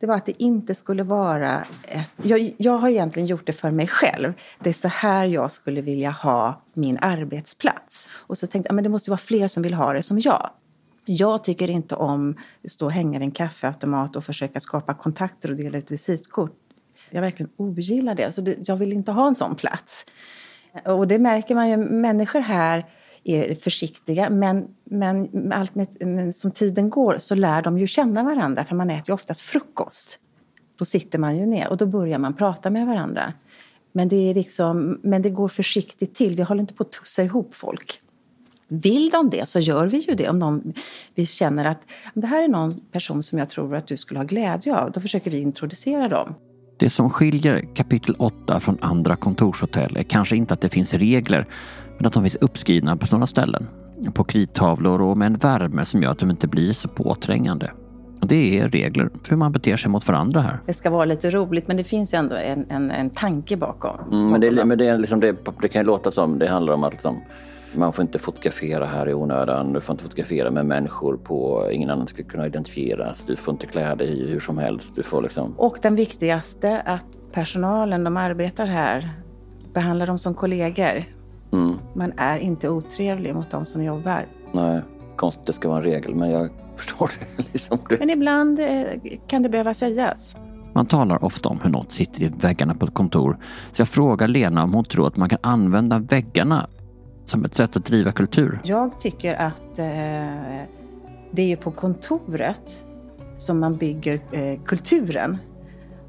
det 0.00 0.06
var 0.06 0.14
att 0.14 0.26
det 0.26 0.42
inte 0.42 0.74
skulle 0.74 1.02
vara 1.02 1.66
ett... 1.82 2.10
Jag, 2.22 2.54
jag 2.58 2.72
har 2.72 2.88
egentligen 2.88 3.26
gjort 3.26 3.46
det 3.46 3.52
för 3.52 3.70
mig 3.70 3.86
själv. 3.86 4.32
Det 4.58 4.68
är 4.68 4.74
så 4.74 4.88
här 4.88 5.26
jag 5.26 5.52
skulle 5.52 5.80
vilja 5.80 6.10
ha 6.10 6.62
min 6.74 6.98
arbetsplats. 7.00 8.08
Och 8.12 8.38
så 8.38 8.46
tänkte 8.46 8.68
jag 8.68 8.74
men 8.74 8.84
det 8.84 8.90
måste 8.90 9.10
vara 9.10 9.18
fler 9.18 9.48
som 9.48 9.62
vill 9.62 9.74
ha 9.74 9.92
det 9.92 10.02
som 10.02 10.18
jag. 10.18 10.50
Jag 11.04 11.44
tycker 11.44 11.70
inte 11.70 11.94
om 11.94 12.36
att 12.64 12.70
stå 12.70 12.84
och 12.84 12.92
hänga 12.92 13.18
vid 13.18 13.26
en 13.26 13.32
kaffeautomat 13.32 14.16
och 14.16 14.24
försöka 14.24 14.60
skapa 14.60 14.94
kontakter 14.94 15.50
och 15.50 15.56
dela 15.56 15.78
ut 15.78 15.90
visitkort. 15.90 16.56
Jag 17.10 17.20
verkligen 17.20 17.50
ogillar 17.56 18.14
det. 18.14 18.32
Så 18.32 18.40
det, 18.40 18.68
jag 18.68 18.76
vill 18.76 18.92
inte 18.92 19.12
ha 19.12 19.26
en 19.26 19.34
sån 19.34 19.54
plats. 19.54 20.06
Och 20.84 21.08
det 21.08 21.18
märker 21.18 21.54
man 21.54 21.68
ju. 21.68 21.76
Människor 21.76 22.40
här 22.40 22.86
är 23.26 23.54
försiktiga. 23.54 24.30
Men, 24.30 24.68
men, 24.84 25.52
allt 25.52 25.74
med, 25.74 25.88
men 26.00 26.32
som 26.32 26.50
tiden 26.50 26.90
går 26.90 27.16
så 27.18 27.34
lär 27.34 27.62
de 27.62 27.78
ju 27.78 27.86
känna 27.86 28.22
varandra 28.22 28.64
för 28.64 28.76
man 28.76 28.90
äter 28.90 29.08
ju 29.08 29.14
oftast 29.14 29.40
frukost. 29.40 30.18
Då 30.78 30.84
sitter 30.84 31.18
man 31.18 31.36
ju 31.36 31.46
ner 31.46 31.68
och 31.68 31.76
då 31.76 31.86
börjar 31.86 32.18
man 32.18 32.34
prata 32.34 32.70
med 32.70 32.86
varandra. 32.86 33.32
Men 33.92 34.08
det, 34.08 34.30
är 34.30 34.34
liksom, 34.34 35.00
men 35.02 35.22
det 35.22 35.30
går 35.30 35.48
försiktigt 35.48 36.14
till. 36.14 36.36
Vi 36.36 36.42
håller 36.42 36.60
inte 36.60 36.74
på 36.74 36.82
att 36.82 36.92
tussa 36.92 37.22
ihop 37.22 37.54
folk. 37.54 38.00
Vill 38.68 39.10
de 39.10 39.30
det 39.30 39.48
så 39.48 39.58
gör 39.58 39.86
vi 39.86 39.98
ju 39.98 40.14
det. 40.14 40.28
Om 40.28 40.38
de, 40.38 40.72
vi 41.14 41.26
känner 41.26 41.64
att 41.64 41.80
det 42.14 42.26
här 42.26 42.44
är 42.44 42.48
någon 42.48 42.80
person 42.80 43.22
som 43.22 43.38
jag 43.38 43.48
tror 43.48 43.76
att 43.76 43.86
du 43.86 43.96
skulle 43.96 44.20
ha 44.20 44.24
glädje 44.24 44.76
av. 44.76 44.92
Då 44.92 45.00
försöker 45.00 45.30
vi 45.30 45.38
introducera 45.38 46.08
dem. 46.08 46.34
Det 46.78 46.90
som 46.90 47.10
skiljer 47.10 47.74
kapitel 47.74 48.14
8 48.18 48.60
från 48.60 48.78
andra 48.80 49.16
kontorshotell 49.16 49.96
är 49.96 50.02
kanske 50.02 50.36
inte 50.36 50.54
att 50.54 50.60
det 50.60 50.68
finns 50.68 50.94
regler 50.94 51.46
men 51.96 52.06
att 52.06 52.12
de 52.12 52.22
finns 52.22 52.36
uppskrivna 52.36 52.96
på 52.96 53.06
sådana 53.06 53.26
ställen. 53.26 53.66
På 54.14 54.24
krittavlor 54.24 55.00
och 55.00 55.18
med 55.18 55.26
en 55.26 55.34
värme 55.34 55.84
som 55.84 56.02
gör 56.02 56.10
att 56.10 56.18
de 56.18 56.30
inte 56.30 56.48
blir 56.48 56.72
så 56.72 56.88
påträngande. 56.88 57.70
Det 58.20 58.58
är 58.58 58.68
regler 58.68 59.10
för 59.22 59.30
hur 59.30 59.36
man 59.36 59.52
beter 59.52 59.76
sig 59.76 59.90
mot 59.90 60.08
varandra 60.08 60.40
här. 60.40 60.58
Det 60.66 60.74
ska 60.74 60.90
vara 60.90 61.04
lite 61.04 61.30
roligt 61.30 61.68
men 61.68 61.76
det 61.76 61.84
finns 61.84 62.14
ju 62.14 62.18
ändå 62.18 62.36
en, 62.36 62.66
en, 62.70 62.90
en 62.90 63.10
tanke 63.10 63.56
bakom. 63.56 64.00
Mm, 64.12 64.30
men 64.30 64.40
det, 64.40 64.64
men 64.64 64.78
det, 64.78 64.86
är 64.86 64.98
liksom 64.98 65.20
det, 65.20 65.36
det 65.62 65.68
kan 65.68 65.82
ju 65.82 65.86
låta 65.86 66.10
som 66.10 66.38
det 66.38 66.48
handlar 66.48 66.72
om 66.72 66.84
att 66.84 66.92
liksom, 66.92 67.20
man 67.74 67.92
får 67.92 68.02
inte 68.02 68.18
fotografera 68.18 68.86
här 68.86 69.08
i 69.08 69.14
onödan. 69.14 69.72
Du 69.72 69.80
får 69.80 69.92
inte 69.92 70.04
fotografera 70.04 70.50
med 70.50 70.66
människor 70.66 71.16
på 71.16 71.68
ingen 71.72 71.90
annan 71.90 72.06
ska 72.06 72.22
kunna 72.22 72.46
identifieras. 72.46 73.24
Du 73.26 73.36
får 73.36 73.52
inte 73.52 73.66
klä 73.66 73.94
dig 73.94 74.30
hur 74.30 74.40
som 74.40 74.58
helst. 74.58 74.92
Du 74.94 75.02
får 75.02 75.22
liksom... 75.22 75.54
Och 75.56 75.78
den 75.82 75.94
viktigaste, 75.94 76.80
att 76.80 77.06
personalen, 77.32 78.04
de 78.04 78.16
arbetar 78.16 78.66
här, 78.66 79.10
behandlar 79.74 80.06
dem 80.06 80.18
som 80.18 80.34
kollegor. 80.34 81.15
Mm. 81.52 81.78
Man 81.94 82.12
är 82.16 82.38
inte 82.38 82.68
otrevlig 82.68 83.34
mot 83.34 83.50
de 83.50 83.66
som 83.66 83.84
jobbar. 83.84 84.26
Nej, 84.52 84.80
konstigt 85.16 85.46
det 85.46 85.52
ska 85.52 85.68
vara 85.68 85.78
en 85.78 85.84
regel, 85.84 86.14
men 86.14 86.30
jag 86.30 86.50
förstår 86.76 87.10
det. 87.36 87.44
Liksom. 87.52 87.78
Men 87.98 88.10
ibland 88.10 88.60
eh, 88.60 88.84
kan 89.26 89.42
det 89.42 89.48
behöva 89.48 89.74
sägas. 89.74 90.36
Man 90.72 90.86
talar 90.86 91.24
ofta 91.24 91.48
om 91.48 91.60
hur 91.60 91.70
något 91.70 91.92
sitter 91.92 92.22
i 92.22 92.28
väggarna 92.28 92.74
på 92.74 92.86
ett 92.86 92.94
kontor. 92.94 93.36
Så 93.72 93.80
jag 93.80 93.88
frågar 93.88 94.28
Lena 94.28 94.62
om 94.62 94.74
hon 94.74 94.84
tror 94.84 95.06
att 95.06 95.16
man 95.16 95.28
kan 95.28 95.38
använda 95.42 95.98
väggarna 95.98 96.66
som 97.24 97.44
ett 97.44 97.54
sätt 97.54 97.76
att 97.76 97.84
driva 97.84 98.12
kultur. 98.12 98.60
Jag 98.64 99.00
tycker 99.00 99.34
att 99.34 99.78
eh, 99.78 100.62
det 101.30 101.52
är 101.52 101.56
på 101.56 101.70
kontoret 101.70 102.86
som 103.36 103.60
man 103.60 103.76
bygger 103.76 104.20
eh, 104.32 104.60
kulturen. 104.64 105.38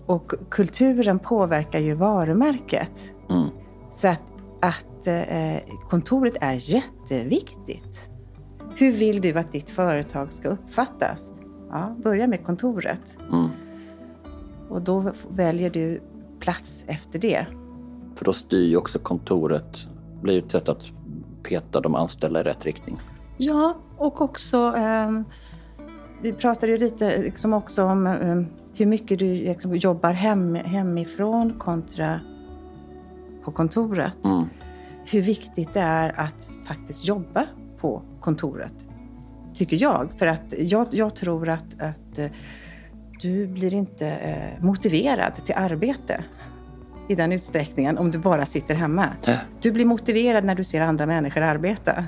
Och 0.06 0.34
kulturen 0.50 1.20
påverkar 1.20 1.80
ju 1.80 1.94
varumärket. 1.94 3.12
Mm. 3.30 3.48
Så 3.94 4.08
att, 4.08 4.22
att 4.62 4.87
eh, 5.06 5.58
kontoret 5.90 6.34
är 6.42 6.74
jätteviktigt. 6.74 8.10
Hur 8.76 8.92
vill 8.92 9.22
du 9.22 9.34
att 9.34 9.52
ditt 9.52 9.70
företag 9.70 10.32
ska 10.32 10.50
uppfattas? 10.50 11.34
Ja, 11.70 11.96
börja 12.04 12.28
med 12.28 12.44
kontoret. 12.44 13.18
Mm. 13.32 13.50
Och 14.70 14.82
då 14.82 15.12
väljer 15.30 15.70
du 15.70 16.02
plats 16.40 16.86
efter 16.88 17.20
det. 17.20 17.46
För 18.16 18.26
då 18.26 18.34
styr 18.34 18.68
ju 18.68 18.78
också 18.78 19.00
kontoret, 19.00 19.78
blir 20.22 20.44
ett 20.44 20.52
sätt 20.52 20.70
att 20.70 20.84
peta 21.44 21.82
de 21.82 21.96
anställda 21.96 22.40
i 22.40 22.44
rätt 22.44 22.66
riktning. 22.66 23.00
Ja, 23.38 23.78
och 23.98 24.22
också 24.22 24.76
eh, 24.78 25.12
vi 26.22 26.34
pratade 26.34 26.72
ju 26.72 26.78
lite 26.78 27.22
liksom 27.22 27.54
också 27.54 27.84
om 27.84 28.08
eh, 28.08 28.42
hur 28.74 28.86
mycket 28.86 29.20
du 29.20 29.34
liksom, 29.34 29.76
jobbar 29.76 30.12
hem, 30.12 30.56
hemifrån 30.56 31.54
kontra 31.60 32.20
på 33.44 33.52
kontoret. 33.52 34.26
Mm. 34.26 34.46
Hur 35.12 35.22
viktigt 35.22 35.74
det 35.74 35.80
är 35.80 36.20
att 36.20 36.50
faktiskt 36.68 37.08
jobba 37.08 37.46
på 37.82 38.02
kontoret, 38.20 38.74
tycker 39.54 39.82
jag. 39.82 40.10
För 40.18 40.28
att 40.28 40.54
jag, 40.58 40.88
jag 40.92 41.16
tror 41.16 41.50
att, 41.50 41.82
att 41.82 42.20
eh, 42.20 42.28
du 43.22 43.48
blir 43.48 43.74
inte 43.74 44.08
eh, 44.08 44.64
motiverad 44.64 45.36
till 45.36 45.56
arbete 45.58 46.24
i 47.10 47.16
den 47.16 47.32
utsträckningen 47.32 47.98
om 47.98 48.12
du 48.12 48.20
bara 48.20 48.46
sitter 48.46 48.76
hemma. 48.76 49.08
Äh. 49.24 49.36
Du 49.62 49.72
blir 49.72 49.86
motiverad 49.86 50.44
när 50.44 50.56
du 50.56 50.64
ser 50.64 50.82
andra 50.82 51.06
människor 51.06 51.42
arbeta. 51.42 52.06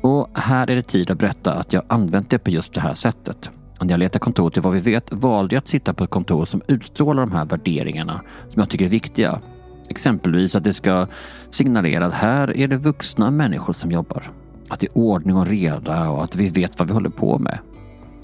Och 0.00 0.38
här 0.38 0.70
är 0.70 0.76
det 0.76 0.82
tid 0.82 1.10
att 1.10 1.18
berätta 1.18 1.52
att 1.52 1.72
jag 1.72 1.82
använt 1.86 2.30
det 2.30 2.38
på 2.38 2.50
just 2.50 2.74
det 2.74 2.80
här 2.80 2.94
sättet. 2.94 3.50
När 3.80 3.90
jag 3.90 3.98
letar 3.98 4.20
kontor 4.20 4.50
till 4.50 4.62
vad 4.62 4.72
vi 4.72 4.80
vet 4.80 5.12
valde 5.12 5.54
jag 5.54 5.60
att 5.60 5.68
sitta 5.68 5.94
på 5.94 6.04
ett 6.04 6.10
kontor 6.10 6.44
som 6.44 6.62
utstrålar 6.68 7.22
de 7.22 7.32
här 7.32 7.44
värderingarna 7.44 8.20
som 8.48 8.60
jag 8.60 8.70
tycker 8.70 8.84
är 8.84 8.88
viktiga. 8.88 9.40
Exempelvis 9.88 10.54
att 10.54 10.64
det 10.64 10.72
ska 10.72 11.06
signalera 11.50 12.06
att 12.06 12.14
här 12.14 12.56
är 12.56 12.68
det 12.68 12.76
vuxna 12.76 13.30
människor 13.30 13.72
som 13.72 13.92
jobbar. 13.92 14.32
Att 14.68 14.80
det 14.80 14.86
är 14.86 14.98
ordning 14.98 15.36
och 15.36 15.46
reda 15.46 16.10
och 16.10 16.24
att 16.24 16.36
vi 16.36 16.48
vet 16.48 16.78
vad 16.78 16.88
vi 16.88 16.94
håller 16.94 17.10
på 17.10 17.38
med. 17.38 17.58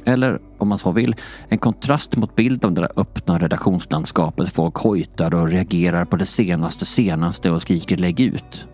Eller 0.04 0.40
om 0.58 0.68
man 0.68 0.78
så 0.78 0.92
vill, 0.92 1.14
en 1.48 1.58
kontrast 1.58 2.16
mot 2.16 2.36
bilden 2.36 2.68
av 2.68 2.74
det 2.74 2.80
där 2.80 2.92
öppna 2.96 3.38
redaktionslandskapet. 3.38 4.50
Folk 4.50 4.76
hojtar 4.76 5.34
och 5.34 5.48
reagerar 5.48 6.04
på 6.04 6.16
det 6.16 6.26
senaste 6.26 6.86
senaste 6.86 7.50
och 7.50 7.62
skriker 7.62 7.96
lägg 7.96 8.20
ut. 8.20 8.66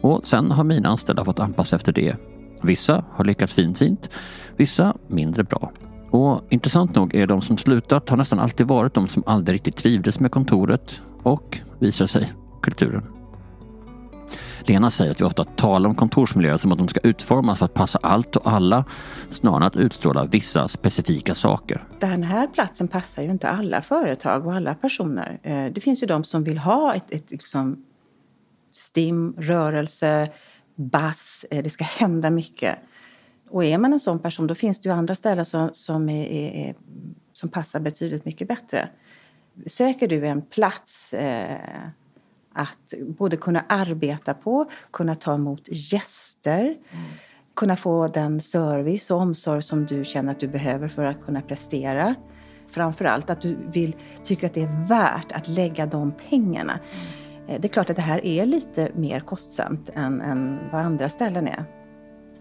Och 0.00 0.26
sen 0.26 0.50
har 0.50 0.64
mina 0.64 0.88
anställda 0.88 1.24
fått 1.24 1.40
anpassa 1.40 1.76
efter 1.76 1.92
det. 1.92 2.16
Vissa 2.62 3.04
har 3.12 3.24
lyckats 3.24 3.52
fint 3.52 3.78
fint, 3.78 4.10
vissa 4.56 4.94
mindre 5.06 5.44
bra. 5.44 5.72
Och 6.10 6.42
intressant 6.50 6.94
nog 6.94 7.14
är 7.14 7.26
de 7.26 7.42
som 7.42 7.58
slutat 7.58 8.08
har 8.08 8.16
nästan 8.16 8.38
alltid 8.38 8.66
varit 8.66 8.94
de 8.94 9.08
som 9.08 9.22
aldrig 9.26 9.54
riktigt 9.54 9.76
trivdes 9.76 10.20
med 10.20 10.30
kontoret 10.30 11.00
och, 11.28 11.58
visar 11.78 12.06
sig, 12.06 12.32
kulturen. 12.62 13.02
Lena 14.68 14.90
säger 14.90 15.10
att 15.10 15.20
vi 15.20 15.24
ofta 15.24 15.44
talar 15.44 15.88
om 15.88 15.94
kontorsmiljöer 15.94 16.56
som 16.56 16.72
att 16.72 16.78
de 16.78 16.88
ska 16.88 17.00
utformas 17.00 17.58
för 17.58 17.64
att 17.64 17.74
passa 17.74 17.98
allt 18.02 18.36
och 18.36 18.50
alla 18.50 18.84
snarare 19.30 19.56
än 19.56 19.62
att 19.62 19.76
utstråla 19.76 20.24
vissa 20.24 20.68
specifika 20.68 21.34
saker. 21.34 21.84
Den 22.00 22.22
här 22.22 22.46
platsen 22.46 22.88
passar 22.88 23.22
ju 23.22 23.30
inte 23.30 23.48
alla 23.48 23.82
företag 23.82 24.46
och 24.46 24.54
alla 24.54 24.74
personer. 24.74 25.40
Eh, 25.42 25.72
det 25.72 25.80
finns 25.80 26.02
ju 26.02 26.06
de 26.06 26.24
som 26.24 26.44
vill 26.44 26.58
ha 26.58 26.94
ett, 26.94 27.14
ett 27.14 27.30
liksom 27.30 27.84
stim, 28.72 29.34
rörelse, 29.38 30.30
bass. 30.76 31.46
Eh, 31.50 31.62
det 31.62 31.70
ska 31.70 31.84
hända 31.84 32.30
mycket. 32.30 32.78
Och 33.50 33.64
är 33.64 33.78
man 33.78 33.92
en 33.92 34.00
sån 34.00 34.18
person 34.18 34.46
då 34.46 34.54
finns 34.54 34.80
det 34.80 34.88
ju 34.88 34.94
andra 34.94 35.14
ställen 35.14 35.44
som, 35.44 35.70
som, 35.72 36.08
är, 36.08 36.26
är, 36.30 36.74
som 37.32 37.48
passar 37.48 37.80
betydligt 37.80 38.24
mycket 38.24 38.48
bättre. 38.48 38.88
Söker 39.66 40.08
du 40.08 40.26
en 40.26 40.42
plats 40.42 41.14
eh, 41.14 41.58
att 42.52 42.94
både 43.18 43.36
kunna 43.36 43.64
arbeta 43.68 44.34
på, 44.34 44.70
kunna 44.90 45.14
ta 45.14 45.34
emot 45.34 45.68
gäster, 45.68 46.62
mm. 46.62 47.04
kunna 47.56 47.76
få 47.76 48.08
den 48.08 48.40
service 48.40 49.10
och 49.10 49.20
omsorg 49.20 49.62
som 49.62 49.86
du 49.86 50.04
känner 50.04 50.32
att 50.32 50.40
du 50.40 50.48
behöver 50.48 50.88
för 50.88 51.04
att 51.04 51.22
kunna 51.22 51.40
prestera. 51.40 52.14
Framför 52.66 53.04
allt 53.04 53.30
att 53.30 53.40
du 53.40 53.56
vill, 53.72 53.96
tycker 54.24 54.46
att 54.46 54.54
det 54.54 54.62
är 54.62 54.86
värt 54.88 55.32
att 55.32 55.48
lägga 55.48 55.86
de 55.86 56.12
pengarna. 56.28 56.72
Mm. 56.72 57.60
Det 57.60 57.68
är 57.68 57.72
klart 57.72 57.90
att 57.90 57.96
det 57.96 58.02
här 58.02 58.24
är 58.24 58.46
lite 58.46 58.90
mer 58.94 59.20
kostsamt 59.20 59.90
än, 59.94 60.20
än 60.20 60.58
vad 60.72 60.80
andra 60.80 61.08
ställen 61.08 61.48
är. 61.48 61.64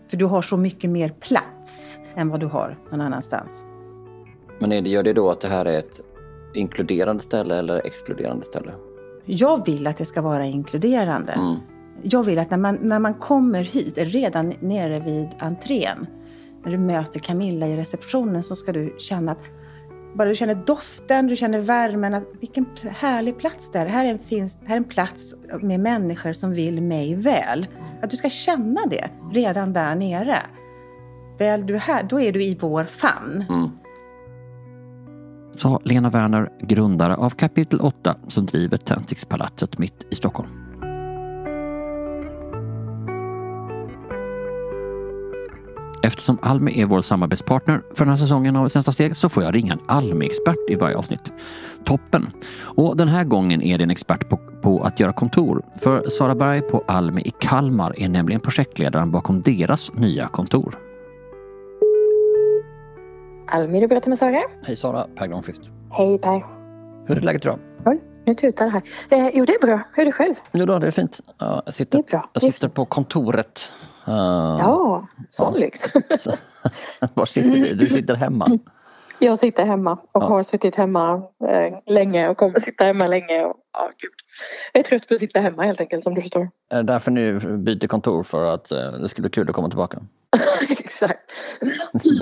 För 0.08 0.18
du 0.18 0.26
har 0.26 0.42
så 0.42 0.58
mycket 0.58 0.90
mer 0.90 1.10
plats 1.10 2.00
än 2.16 2.30
vad 2.30 2.40
du 2.40 2.46
har 2.46 2.78
någon 2.92 3.02
annanstans. 3.02 3.66
Men 4.60 4.72
är 4.72 4.82
det, 4.82 4.90
gör 4.90 5.04
det 5.04 5.14
då 5.14 5.30
att 5.30 5.42
det 5.42 5.48
här 5.48 5.66
är 5.66 5.80
ett 5.80 6.02
inkluderande 6.58 7.24
ställe 7.24 7.56
eller 7.56 7.86
exkluderande 7.86 8.46
ställe? 8.46 8.72
Jag 9.26 9.66
vill 9.66 9.88
att 9.88 9.98
det 9.98 10.06
ska 10.06 10.22
vara 10.22 10.46
inkluderande. 10.46 11.32
Mm. 11.32 11.56
Jag 12.04 12.24
vill 12.24 12.40
att 12.40 12.50
när 12.50 12.58
man, 12.58 12.78
när 12.82 13.00
man 13.00 13.14
kommer 13.14 13.64
hit, 13.64 13.98
redan 13.98 14.54
nere 14.60 15.00
vid 15.00 15.30
entrén, 15.40 16.08
när 16.64 16.72
du 16.72 16.78
möter 16.78 17.20
Camilla 17.20 17.68
i 17.68 17.78
receptionen 17.78 18.44
så 18.44 18.56
ska 18.56 18.72
du 18.72 18.96
känna 19.00 19.32
att 19.32 19.42
bara 20.14 20.28
du 20.28 20.36
känner 20.36 20.56
doften, 20.56 21.28
du 21.28 21.36
känner 21.36 21.60
värmen, 21.60 22.14
att 22.14 22.24
vilken 22.40 22.66
härlig 22.90 23.38
plats 23.38 23.72
det 23.72 23.80
är. 23.80 23.86
Här 23.86 24.06
är, 24.06 24.18
finns, 24.18 24.58
här 24.66 24.74
är 24.74 24.78
en 24.78 24.84
plats 24.84 25.36
med 25.62 25.80
människor 25.80 26.34
som 26.34 26.54
vill 26.54 26.82
mig 26.82 27.16
väl. 27.16 27.68
Att 28.02 28.10
du 28.10 28.18
ska 28.18 28.30
känna 28.30 28.86
det 28.86 29.10
redan 29.32 29.74
där 29.74 29.96
nere. 29.96 30.38
väl 31.38 31.66
du 31.66 31.76
är 31.76 31.80
här, 31.80 32.04
då 32.04 32.22
är 32.22 32.32
du 32.32 32.44
i 32.44 32.58
vår 32.60 32.84
famn. 32.84 33.46
Mm. 33.50 33.70
Sa 35.58 35.80
Lena 35.84 36.10
Werner, 36.10 36.50
grundare 36.62 37.16
av 37.16 37.30
Kapitel 37.30 37.82
8 37.82 38.16
som 38.28 38.46
driver 38.46 38.78
Tändstickspalatset 38.78 39.78
mitt 39.78 40.08
i 40.10 40.16
Stockholm. 40.16 40.50
Eftersom 46.04 46.38
Almi 46.42 46.82
är 46.82 46.86
vår 46.86 47.02
samarbetspartner 47.02 47.82
för 47.94 48.06
den 48.06 48.10
här 48.10 48.18
säsongen 48.18 48.56
av 48.56 48.70
Svenska 48.70 48.92
steg 48.92 49.16
så 49.16 49.30
får 49.30 49.44
jag 49.44 49.56
ringa 49.56 49.74
en 49.74 49.80
Almi-expert 49.88 50.70
i 50.70 50.76
varje 50.76 50.98
avsnitt. 50.98 51.34
Toppen! 51.86 52.32
Och 52.62 52.98
den 52.98 53.08
här 53.08 53.24
gången 53.24 53.62
är 53.62 53.78
det 53.78 53.84
en 53.84 53.92
expert 53.92 54.30
på, 54.30 54.38
på 54.62 54.84
att 54.84 55.00
göra 55.00 55.14
kontor. 55.14 55.62
För 55.82 56.10
Sara 56.10 56.36
Berg 56.36 56.62
på 56.62 56.84
Almi 56.88 57.22
i 57.22 57.32
Kalmar 57.40 58.00
är 58.00 58.10
nämligen 58.10 58.42
projektledaren 58.42 59.12
bakom 59.12 59.42
deras 59.42 59.94
nya 59.94 60.28
kontor. 60.28 60.78
Almi, 63.48 63.80
du 63.80 63.88
pratar 63.88 64.10
med 64.10 64.18
Sara. 64.18 64.42
Hej 64.64 64.76
Sara, 64.76 65.08
Per 65.16 65.28
Granqvist. 65.28 65.62
Hej 65.92 66.18
Per. 66.18 66.44
Hur 67.08 67.18
är 67.18 67.22
läget 67.22 67.46
idag? 67.46 67.60
Oj, 67.86 68.00
nu 68.26 68.34
tutar 68.34 68.66
det 68.66 68.72
här. 68.72 68.82
Eh, 69.10 69.30
jo, 69.34 69.46
det 69.46 69.54
är 69.54 69.60
bra. 69.68 69.82
Hur 69.94 70.02
är 70.02 70.06
det 70.06 70.12
själv? 70.12 70.36
Jo 70.52 70.66
då, 70.66 70.80
det 70.80 70.88
är 70.88 70.92
fint. 70.92 71.20
Ja, 71.38 71.62
jag 71.66 71.76
sitter, 71.76 71.98
Det 71.98 72.10
är 72.10 72.12
bra. 72.12 72.30
jag 72.34 72.44
sitter 72.54 72.68
på 72.68 72.86
kontoret. 72.86 73.72
Uh, 74.08 74.14
Ja, 74.60 75.08
sån 75.30 75.54
Ja. 75.54 75.60
lyx. 75.60 75.94
Var 77.14 77.26
sitter 77.26 77.50
du? 77.52 77.76
Du 77.76 77.90
sitter 77.90 78.16
hemma. 78.16 78.48
Jag 79.20 79.40
sitter 79.40 79.66
hemma 79.66 79.92
och 79.92 80.24
Ja. 80.24 80.28
har 80.28 80.44
suttit 80.44 80.76
hemma 80.76 81.24
eh, 81.50 81.78
länge 81.86 82.30
och 82.30 82.38
kommer 82.38 82.60
sitta 82.60 82.84
hemma 82.84 83.08
länge. 83.08 83.46
Och, 83.46 83.56
ja, 83.74 83.92
gud. 83.98 84.12
Jag 84.74 84.80
är 84.80 84.84
trött 84.84 85.08
på 85.08 85.14
att 85.14 85.20
sitta 85.20 85.40
hemma 85.40 85.64
helt 85.64 85.82
enkelt 85.82 86.04
som 86.04 86.14
du 86.16 86.22
förstår. 86.22 86.50
Är 86.72 86.78
det 86.78 86.84
därför 86.84 87.12
ni 87.12 87.34
byter 87.58 87.88
kontor 87.88 88.24
för 88.24 88.46
att 88.46 88.72
eh, 88.72 88.92
det 88.92 89.10
skulle 89.10 89.30
bli 89.30 89.32
kul 89.32 89.50
att 89.50 89.56
komma 89.56 89.70
tillbaka? 89.70 90.00
Exakt. 90.70 91.32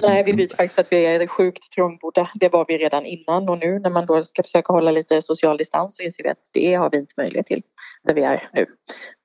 Nej, 0.03 0.23
vi 0.23 0.33
byter 0.33 0.55
faktiskt 0.55 0.75
för 0.75 0.81
att 0.81 0.91
vi 0.91 1.05
är 1.05 1.27
sjukt 1.27 1.71
trångbodda. 1.71 2.27
Det 2.35 2.49
var 2.49 2.65
vi 2.67 2.77
redan 2.77 3.05
innan 3.05 3.49
och 3.49 3.57
nu 3.57 3.79
när 3.79 3.89
man 3.89 4.05
då 4.05 4.21
ska 4.21 4.43
försöka 4.43 4.73
hålla 4.73 4.91
lite 4.91 5.21
social 5.21 5.57
distans 5.57 5.95
så 5.97 6.03
inser 6.03 6.23
vi 6.23 6.29
att 6.29 6.49
det 6.51 6.73
har 6.73 6.89
vi 6.89 6.97
inte 6.97 7.13
möjlighet 7.17 7.45
till 7.45 7.61
där 8.05 8.13
vi 8.13 8.23
är 8.23 8.49
nu. 8.53 8.65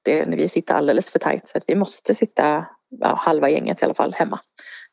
Det, 0.04 0.24
vi 0.24 0.48
sitter 0.48 0.74
alldeles 0.74 1.10
för 1.10 1.18
tajt 1.18 1.48
så 1.48 1.58
att 1.58 1.64
vi 1.66 1.74
måste 1.74 2.14
sitta 2.14 2.66
ja, 2.88 3.14
halva 3.14 3.50
gänget 3.50 3.82
i 3.82 3.84
alla 3.84 3.94
fall 3.94 4.14
hemma. 4.14 4.40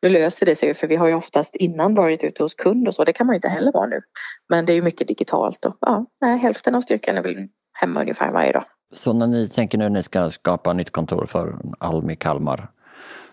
Nu 0.01 0.09
löser 0.09 0.45
det 0.45 0.55
sig 0.55 0.67
ju 0.67 0.73
för 0.73 0.87
vi 0.87 0.95
har 0.95 1.07
ju 1.07 1.13
oftast 1.13 1.55
innan 1.55 1.95
varit 1.95 2.23
ute 2.23 2.43
hos 2.43 2.55
kund 2.55 2.87
och 2.87 2.93
så. 2.93 3.03
Det 3.03 3.13
kan 3.13 3.27
man 3.27 3.33
ju 3.33 3.37
inte 3.37 3.49
heller 3.49 3.71
vara 3.71 3.87
nu. 3.87 4.01
Men 4.49 4.65
det 4.65 4.73
är 4.73 4.75
ju 4.75 4.81
mycket 4.81 5.07
digitalt 5.07 5.65
och 5.65 5.77
ja, 5.81 6.05
nej, 6.21 6.37
hälften 6.37 6.75
av 6.75 6.81
styrkan 6.81 7.17
är 7.17 7.21
väl 7.21 7.47
hemma 7.73 8.01
ungefär 8.01 8.31
varje 8.31 8.51
dag. 8.51 8.65
Så 8.93 9.13
när 9.13 9.27
ni 9.27 9.47
tänker 9.47 9.77
nu 9.77 9.83
när 9.83 9.89
ni 9.89 10.03
ska 10.03 10.29
skapa 10.29 10.73
nytt 10.73 10.91
kontor 10.91 11.25
för 11.25 11.55
Almi 11.79 12.15
Kalmar. 12.15 12.71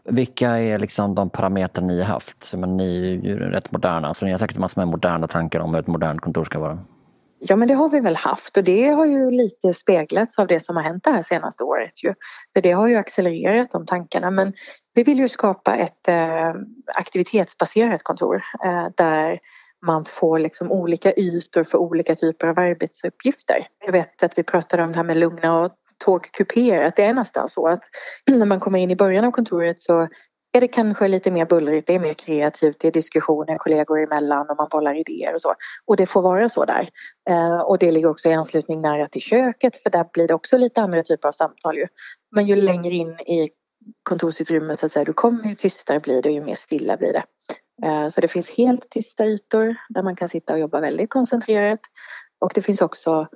Vilka 0.05 0.49
är 0.49 0.79
liksom 0.79 1.15
de 1.15 1.31
parametrar 1.31 1.85
ni 1.85 1.99
har 1.99 2.07
haft? 2.07 2.43
Så, 2.43 2.59
Men 2.59 2.77
ni 2.77 2.97
är 2.97 3.27
ju 3.27 3.39
rätt 3.39 3.73
moderna, 3.73 4.15
så 4.15 4.25
ni 4.25 4.33
har 4.33 4.39
säkert 4.39 4.59
massor 4.59 4.81
med 4.81 4.89
moderna 4.89 5.27
tankar 5.27 5.61
om 5.61 5.75
hur 5.75 5.81
ett 5.81 5.87
modernt 5.87 6.21
kontor 6.21 6.45
ska 6.45 6.59
vara. 6.59 6.79
Ja 7.47 7.57
men 7.57 7.69
det 7.69 7.75
har 7.75 7.89
vi 7.89 8.01
väl 8.01 8.17
haft 8.17 8.57
och 8.57 8.65
det 8.65 8.89
har 8.89 9.07
ju 9.07 9.31
lite 9.31 9.75
speglats 9.75 10.39
av 10.39 10.47
det 10.47 10.61
som 10.61 10.77
har 10.77 10.83
hänt 10.83 11.05
det 11.05 11.11
här 11.11 11.23
senaste 11.23 11.65
året 11.65 12.05
ju. 12.05 12.15
För 12.53 12.61
det 12.61 12.73
har 12.73 12.89
ju 12.89 12.97
accelererat 12.97 13.73
de 13.73 13.87
tankarna 13.87 14.31
men 14.31 14.53
vi 14.95 15.03
vill 15.03 15.19
ju 15.19 15.29
skapa 15.29 15.77
ett 15.77 16.09
eh, 16.09 16.55
aktivitetsbaserat 16.95 18.03
kontor 18.03 18.43
eh, 18.65 18.87
där 18.97 19.39
man 19.87 20.05
får 20.05 20.39
liksom 20.39 20.73
olika 20.73 21.13
ytor 21.17 21.65
för 21.65 21.79
olika 21.79 22.15
typer 22.15 22.49
av 22.49 22.59
arbetsuppgifter. 22.59 23.67
Jag 23.85 23.93
vet 23.93 24.23
att 24.23 24.39
vi 24.39 24.43
pratade 24.43 24.83
om 24.83 24.93
det 24.93 24.97
här 24.97 25.05
med 25.05 25.17
lugna 25.17 25.61
och 25.61 25.73
tågkupéer, 26.05 26.87
att 26.87 26.97
det 26.97 27.05
är 27.05 27.15
nästan 27.15 27.49
så 27.49 27.69
att 27.69 27.83
när 28.27 28.47
man 28.47 28.61
kommer 28.61 28.79
in 28.79 28.91
i 28.91 28.97
början 28.97 29.25
av 29.25 29.31
kontoret 29.31 29.81
så 29.81 30.09
är 30.57 30.61
det 30.61 30.69
kanske 30.69 31.09
lite 31.09 31.31
mer 31.31 31.47
bullrigt, 31.47 31.87
det 31.87 31.95
är 31.95 31.99
mer 31.99 32.15
kreativt, 32.15 32.77
det 32.81 32.89
är 32.89 32.93
diskussioner 32.93 33.59
kollegor 33.59 34.03
emellan 34.03 34.51
och 34.51 34.57
man 34.57 34.69
bollar 34.71 34.95
idéer 34.95 35.35
och 35.35 35.41
så. 35.41 35.55
Och 35.85 35.97
det 35.97 36.07
får 36.07 36.23
vara 36.23 36.49
så 36.49 36.65
där. 36.65 36.89
Eh, 37.31 37.59
och 37.59 37.79
det 37.79 37.91
ligger 37.91 38.09
också 38.09 38.29
i 38.29 38.35
anslutning 38.35 38.81
nära 38.83 39.09
till 39.09 39.23
köket 39.23 39.77
för 39.77 39.91
där 39.91 40.07
blir 40.13 40.29
det 40.29 40.35
också 40.35 40.59
lite 40.59 40.83
andra 40.83 41.03
typer 41.03 41.29
av 41.29 41.33
samtal 41.33 41.77
ju. 41.77 41.87
Men 42.37 42.47
ju 42.47 42.57
längre 42.57 42.95
in 42.95 43.21
i 43.21 43.51
kontorsutrymmet 44.03 44.81
så 44.81 44.87
att 44.87 44.93
säga 44.93 45.05
du 45.05 45.13
kommer 45.13 45.45
ju 45.45 45.55
tystare 45.55 46.01
blir 46.01 46.23
det 46.23 46.29
och 46.29 46.35
ju 46.35 46.45
mer 46.45 46.55
stilla 46.55 46.97
blir 46.97 47.13
det. 47.13 47.25
Eh, 47.87 48.09
så 48.09 48.21
det 48.21 48.29
finns 48.29 48.51
helt 48.51 48.91
tysta 48.91 49.27
ytor 49.27 49.77
där 49.89 50.03
man 50.03 50.17
kan 50.17 50.29
sitta 50.29 50.53
och 50.53 50.59
jobba 50.59 50.81
väldigt 50.81 51.11
koncentrerat. 51.11 51.81
Och 52.41 52.53
det 52.55 52.63
finns 52.63 52.83
också 52.83 53.29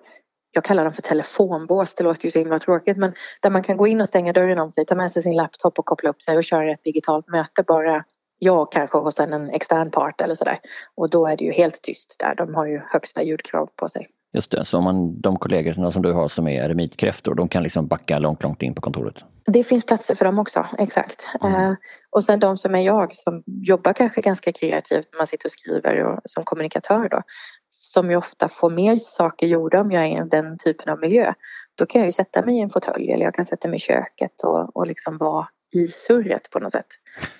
jag 0.58 0.64
kallar 0.64 0.84
dem 0.84 0.92
för 0.92 1.02
telefonbås, 1.02 1.94
det 1.94 2.04
låter 2.04 2.24
ju 2.24 2.30
så 2.30 2.38
himla 2.38 2.58
tråkigt 2.58 2.96
men 2.96 3.14
där 3.40 3.50
man 3.50 3.62
kan 3.62 3.76
gå 3.76 3.86
in 3.86 4.00
och 4.00 4.08
stänga 4.08 4.32
dörren 4.32 4.58
om 4.58 4.72
sig, 4.72 4.86
ta 4.86 4.94
med 4.94 5.12
sig 5.12 5.22
sin 5.22 5.36
laptop 5.36 5.78
och 5.78 5.86
koppla 5.86 6.10
upp 6.10 6.22
sig 6.22 6.36
och 6.36 6.44
köra 6.44 6.72
ett 6.72 6.84
digitalt 6.84 7.28
möte 7.28 7.62
bara 7.62 8.04
jag 8.38 8.72
kanske 8.72 8.98
hos 8.98 9.20
en, 9.20 9.32
en 9.32 9.50
extern 9.50 9.90
part 9.90 10.20
eller 10.20 10.34
sådär. 10.34 10.58
Och 10.94 11.10
då 11.10 11.26
är 11.26 11.36
det 11.36 11.44
ju 11.44 11.52
helt 11.52 11.82
tyst 11.82 12.16
där, 12.18 12.34
de 12.34 12.54
har 12.54 12.66
ju 12.66 12.80
högsta 12.86 13.22
ljudkrav 13.22 13.70
på 13.76 13.88
sig. 13.88 14.06
Just 14.32 14.50
det, 14.50 14.64
så 14.64 14.78
om 14.78 14.84
man, 14.84 15.20
de 15.20 15.36
kollegorna 15.36 15.92
som 15.92 16.02
du 16.02 16.12
har 16.12 16.28
som 16.28 16.48
är 16.48 16.62
eremitkräftor, 16.62 17.34
de 17.34 17.48
kan 17.48 17.62
liksom 17.62 17.86
backa 17.86 18.18
långt, 18.18 18.42
långt 18.42 18.62
in 18.62 18.74
på 18.74 18.80
kontoret. 18.80 19.14
Det 19.46 19.64
finns 19.64 19.86
platser 19.86 20.14
för 20.14 20.24
dem 20.24 20.38
också, 20.38 20.66
exakt. 20.78 21.22
Mm. 21.42 21.54
Eh, 21.54 21.76
och 22.10 22.24
sen 22.24 22.40
de 22.40 22.56
som 22.56 22.74
är 22.74 22.80
jag 22.80 23.14
som 23.14 23.42
jobbar 23.46 23.92
kanske 23.92 24.20
ganska 24.20 24.52
kreativt 24.52 25.08
när 25.12 25.18
man 25.18 25.26
sitter 25.26 25.46
och 25.46 25.52
skriver 25.52 26.04
och 26.04 26.20
som 26.24 26.44
kommunikatör 26.44 27.08
då. 27.08 27.22
Som 27.70 28.10
ju 28.10 28.16
ofta 28.16 28.48
får 28.48 28.70
mer 28.70 28.96
saker 28.98 29.46
gjorda 29.46 29.80
om 29.80 29.90
jag 29.90 30.04
är 30.04 30.26
i 30.26 30.28
den 30.28 30.58
typen 30.58 30.92
av 30.92 30.98
miljö. 30.98 31.32
Då 31.78 31.86
kan 31.86 32.00
jag 32.00 32.06
ju 32.06 32.12
sätta 32.12 32.44
mig 32.44 32.56
i 32.56 32.60
en 32.60 32.70
fåtölj 32.70 33.12
eller 33.12 33.24
jag 33.24 33.34
kan 33.34 33.44
sätta 33.44 33.68
mig 33.68 33.76
i 33.76 33.80
köket 33.80 34.42
och, 34.44 34.76
och 34.76 34.86
liksom 34.86 35.18
vara 35.18 35.48
i 35.72 35.88
surret 35.88 36.50
på 36.50 36.58
något 36.58 36.72
sätt. 36.72 36.86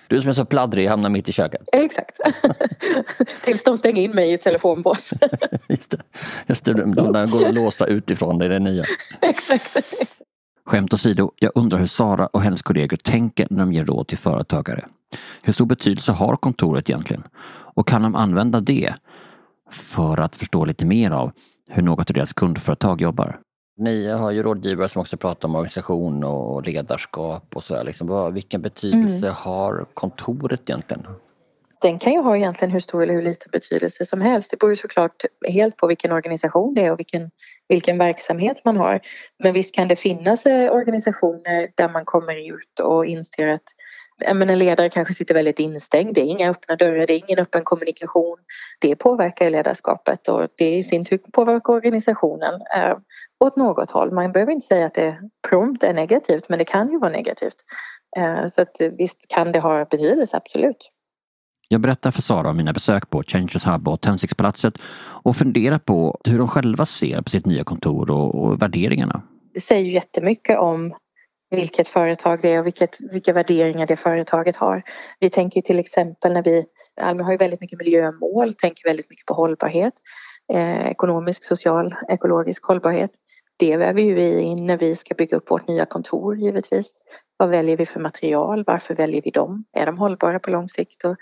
Du 0.07 0.21
som 0.21 0.29
är 0.29 0.33
så 0.33 0.45
pladdrig 0.45 0.87
hamnar 0.87 1.09
mitt 1.09 1.29
i 1.29 1.31
köket. 1.31 1.61
Exakt. 1.71 2.19
Tills 3.43 3.63
de 3.63 3.77
stänger 3.77 4.01
in 4.01 4.11
mig 4.11 4.33
i 4.33 4.37
telefonbås. 4.37 5.13
Just 5.67 5.89
det, 5.89 5.97
Just 6.47 6.65
det 6.65 6.73
de, 6.73 6.91
går 6.91 7.17
att 7.17 7.53
låsa 7.55 7.85
utifrån, 7.85 8.37
det 8.37 8.45
är 8.45 8.49
det 8.49 8.59
nya. 8.59 8.83
Exakt. 9.21 9.77
Skämt 10.65 10.93
åsido, 10.93 11.31
jag 11.35 11.51
undrar 11.55 11.79
hur 11.79 11.85
Sara 11.85 12.27
och 12.27 12.41
hennes 12.41 12.61
kollegor 12.61 12.97
tänker 12.97 13.47
när 13.49 13.59
de 13.59 13.73
ger 13.73 13.85
råd 13.85 14.07
till 14.07 14.17
företagare. 14.17 14.85
Hur 15.41 15.53
stor 15.53 15.65
betydelse 15.65 16.11
har 16.11 16.35
kontoret 16.35 16.89
egentligen? 16.89 17.23
Och 17.75 17.87
kan 17.87 18.01
de 18.01 18.15
använda 18.15 18.61
det 18.61 18.93
för 19.71 20.19
att 20.19 20.35
förstå 20.35 20.65
lite 20.65 20.85
mer 20.85 21.11
av 21.11 21.31
hur 21.69 21.83
något 21.83 22.09
av 22.09 22.13
deras 22.13 22.33
kundföretag 22.33 23.01
jobbar? 23.01 23.39
Ni 23.79 24.07
har 24.07 24.31
ju 24.31 24.43
rådgivare 24.43 24.87
som 24.87 25.01
också 25.01 25.17
pratar 25.17 25.47
om 25.47 25.55
organisation 25.55 26.23
och 26.23 26.67
ledarskap 26.67 27.55
och 27.55 27.63
så 27.63 27.75
här. 27.75 27.83
Liksom, 27.83 28.07
vad, 28.07 28.33
vilken 28.33 28.61
betydelse 28.61 29.29
har 29.29 29.85
kontoret 29.93 30.69
egentligen? 30.69 31.07
Den 31.81 31.99
kan 31.99 32.13
ju 32.13 32.19
ha 32.19 32.37
egentligen 32.37 32.71
hur 32.71 32.79
stor 32.79 33.03
eller 33.03 33.13
hur 33.13 33.21
liten 33.21 33.49
betydelse 33.51 34.05
som 34.05 34.21
helst. 34.21 34.51
Det 34.51 34.59
beror 34.59 34.71
ju 34.71 34.75
såklart 34.75 35.25
helt 35.47 35.77
på 35.77 35.87
vilken 35.87 36.11
organisation 36.11 36.73
det 36.73 36.85
är 36.85 36.91
och 36.91 36.99
vilken, 36.99 37.31
vilken 37.67 37.97
verksamhet 37.97 38.61
man 38.65 38.77
har. 38.77 38.99
Men 39.43 39.53
visst 39.53 39.75
kan 39.75 39.87
det 39.87 39.95
finnas 39.95 40.45
eh, 40.45 40.73
organisationer 40.73 41.67
där 41.75 41.89
man 41.89 42.05
kommer 42.05 42.53
ut 42.53 42.79
och 42.83 43.05
inser 43.05 43.47
att 43.47 43.63
men 44.33 44.49
en 44.49 44.59
ledare 44.59 44.89
kanske 44.89 45.13
sitter 45.13 45.33
väldigt 45.33 45.59
instängd. 45.59 46.15
Det 46.15 46.21
är 46.21 46.25
inga 46.25 46.49
öppna 46.49 46.75
dörrar, 46.75 47.07
det 47.07 47.13
är 47.13 47.23
ingen 47.29 47.39
öppen 47.39 47.63
kommunikation. 47.63 48.37
Det 48.79 48.95
påverkar 48.95 49.49
ledarskapet 49.49 50.27
och 50.27 50.47
det 50.57 50.75
i 50.75 50.83
sin 50.83 51.05
tur 51.05 51.17
påverkar 51.17 51.73
organisationen 51.73 52.53
eh, 52.75 52.97
åt 53.39 53.55
något 53.55 53.91
håll. 53.91 54.11
Man 54.11 54.31
behöver 54.31 54.51
inte 54.51 54.65
säga 54.65 54.85
att 54.85 54.93
det 54.93 55.17
prompt 55.49 55.83
är 55.83 55.93
negativt 55.93 56.49
men 56.49 56.59
det 56.59 56.65
kan 56.65 56.91
ju 56.91 56.99
vara 56.99 57.11
negativt. 57.11 57.55
Eh, 58.17 58.47
så 58.47 58.61
att, 58.61 58.81
visst 58.97 59.25
kan 59.27 59.51
det 59.51 59.59
ha 59.59 59.85
betydelse, 59.85 60.37
absolut. 60.37 60.91
Jag 61.71 61.81
berättar 61.81 62.11
för 62.11 62.21
Sara 62.21 62.49
om 62.49 62.57
mina 62.57 62.73
besök 62.73 63.09
på 63.09 63.23
Changes 63.23 63.65
Hub 63.65 63.87
och 63.87 64.01
Tändstickspalatset 64.01 64.73
och 65.23 65.35
funderar 65.35 65.79
på 65.79 66.19
hur 66.23 66.37
de 66.37 66.47
själva 66.47 66.85
ser 66.85 67.21
på 67.21 67.29
sitt 67.29 67.45
nya 67.45 67.63
kontor 67.63 68.11
och, 68.11 68.35
och 68.35 68.61
värderingarna. 68.61 69.21
det 69.53 69.59
säger 69.59 69.89
jättemycket 69.89 70.59
om 70.59 70.93
vilket 71.49 71.87
företag 71.87 72.41
det 72.41 72.53
är 72.53 72.59
och 72.59 72.65
vilket, 72.65 73.01
vilka 73.11 73.33
värderingar 73.33 73.87
det 73.87 73.95
företaget 73.95 74.55
har. 74.55 74.83
Vi 75.19 75.29
tänker 75.29 75.57
ju 75.57 75.61
till 75.61 75.79
exempel 75.79 76.33
när 76.33 76.43
vi, 76.43 76.65
Almi 77.01 77.23
har 77.23 77.31
ju 77.31 77.37
väldigt 77.37 77.61
mycket 77.61 77.79
miljömål, 77.79 78.53
tänker 78.53 78.89
väldigt 78.89 79.09
mycket 79.09 79.25
på 79.25 79.33
hållbarhet, 79.33 79.93
eh, 80.53 80.87
ekonomisk, 80.87 81.43
social, 81.43 81.95
ekologisk 82.09 82.65
hållbarhet. 82.65 83.11
Det 83.57 83.77
väver 83.77 84.01
ju 84.01 84.13
vi 84.13 84.39
in 84.39 84.65
när 84.65 84.77
vi 84.77 84.95
ska 84.95 85.15
bygga 85.15 85.37
upp 85.37 85.51
vårt 85.51 85.67
nya 85.67 85.85
kontor 85.85 86.37
givetvis. 86.37 86.99
Vad 87.37 87.49
väljer 87.49 87.77
vi 87.77 87.85
för 87.85 87.99
material? 87.99 88.63
Varför 88.67 88.95
väljer 88.95 89.21
vi 89.21 89.31
dem? 89.31 89.65
Är 89.73 89.85
de 89.85 89.97
hållbara 89.97 90.39
på 90.39 90.49
lång 90.49 90.69
sikt? 90.69 91.05
Och 91.05 91.15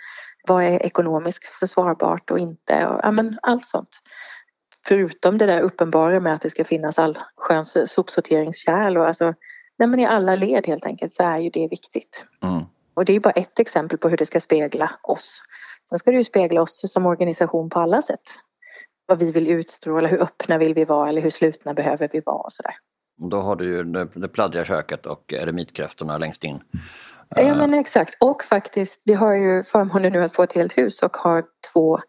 vad 0.48 0.63
är 0.63 0.86
ekonomiskt 0.86 1.46
försvarbart 1.46 2.32
och 2.32 2.40
inte? 2.40 2.88
Och, 2.88 3.00
ja, 3.04 3.12
men 3.12 3.40
allt 3.42 3.66
sånt. 3.66 3.90
Förutom 4.88 5.38
det 5.38 5.46
där 5.46 5.62
uppenbara 5.62 6.20
med 6.20 6.34
att 6.34 6.42
det 6.42 6.50
ska 6.50 6.63
finnas 6.63 7.00
allsköns 7.00 7.78
sopsorteringskärl 7.86 8.98
och 8.98 9.08
alltså 9.08 9.34
nej 9.78 9.88
men 9.88 10.00
i 10.00 10.06
alla 10.06 10.36
led 10.36 10.68
helt 10.68 10.86
enkelt 10.86 11.13
så 11.13 11.24
är 11.24 11.38
ju 11.38 11.50
det 11.50 11.68
viktigt. 11.68 12.26
Mm. 12.44 12.63
Och 12.94 13.06
det 13.06 13.16
är 13.16 13.20
bara 13.20 13.32
ett 13.32 13.60
exempel 13.60 13.98
på 13.98 14.10
hur 14.10 14.18
det 14.18 14.26
ska 14.26 14.40
spegla 14.40 14.92
oss. 15.04 15.42
Sen 15.90 16.00
ska 16.00 16.12
det 16.12 16.18
ju 16.18 16.24
spegla 16.24 16.62
oss 16.62 16.92
som 16.92 17.06
organisation 17.06 17.70
på 17.70 17.80
alla 17.80 18.02
sätt. 18.02 18.22
Vad 19.06 19.20
vi 19.20 19.32
vill 19.32 19.48
utstråla, 19.48 20.08
hur 20.08 20.22
öppna 20.22 20.58
vill 20.58 20.74
vi 20.74 20.86
vara 20.86 21.10
eller 21.10 21.22
hur 21.22 21.30
slutna 21.30 21.74
behöver 21.74 22.10
vi 22.13 22.22
vara 22.26 22.38
och 22.38 22.54
sådär. 22.54 22.76
Då 23.18 23.42
har 23.42 23.56
du 23.56 23.66
ju 23.66 23.84
det, 23.84 24.08
det 24.16 24.28
pladdriga 24.28 24.66
köket 24.66 25.06
och 25.06 25.34
eremitkräftorna 25.34 26.18
längst 26.18 26.44
in. 26.44 26.60
Ja 27.30 27.56
men 27.56 27.74
exakt 27.74 28.18
och 28.20 28.44
faktiskt 28.44 29.02
vi 29.04 29.13
har 29.13 29.34
ju 29.34 29.63
förmånen 29.63 30.12
nu 30.12 30.24
att 30.24 30.36
få 30.36 30.44
ett 30.44 30.54
helt 30.54 30.78
hus 30.78 31.04
och 31.04 31.18
har 31.18 31.46
två 31.74 32.00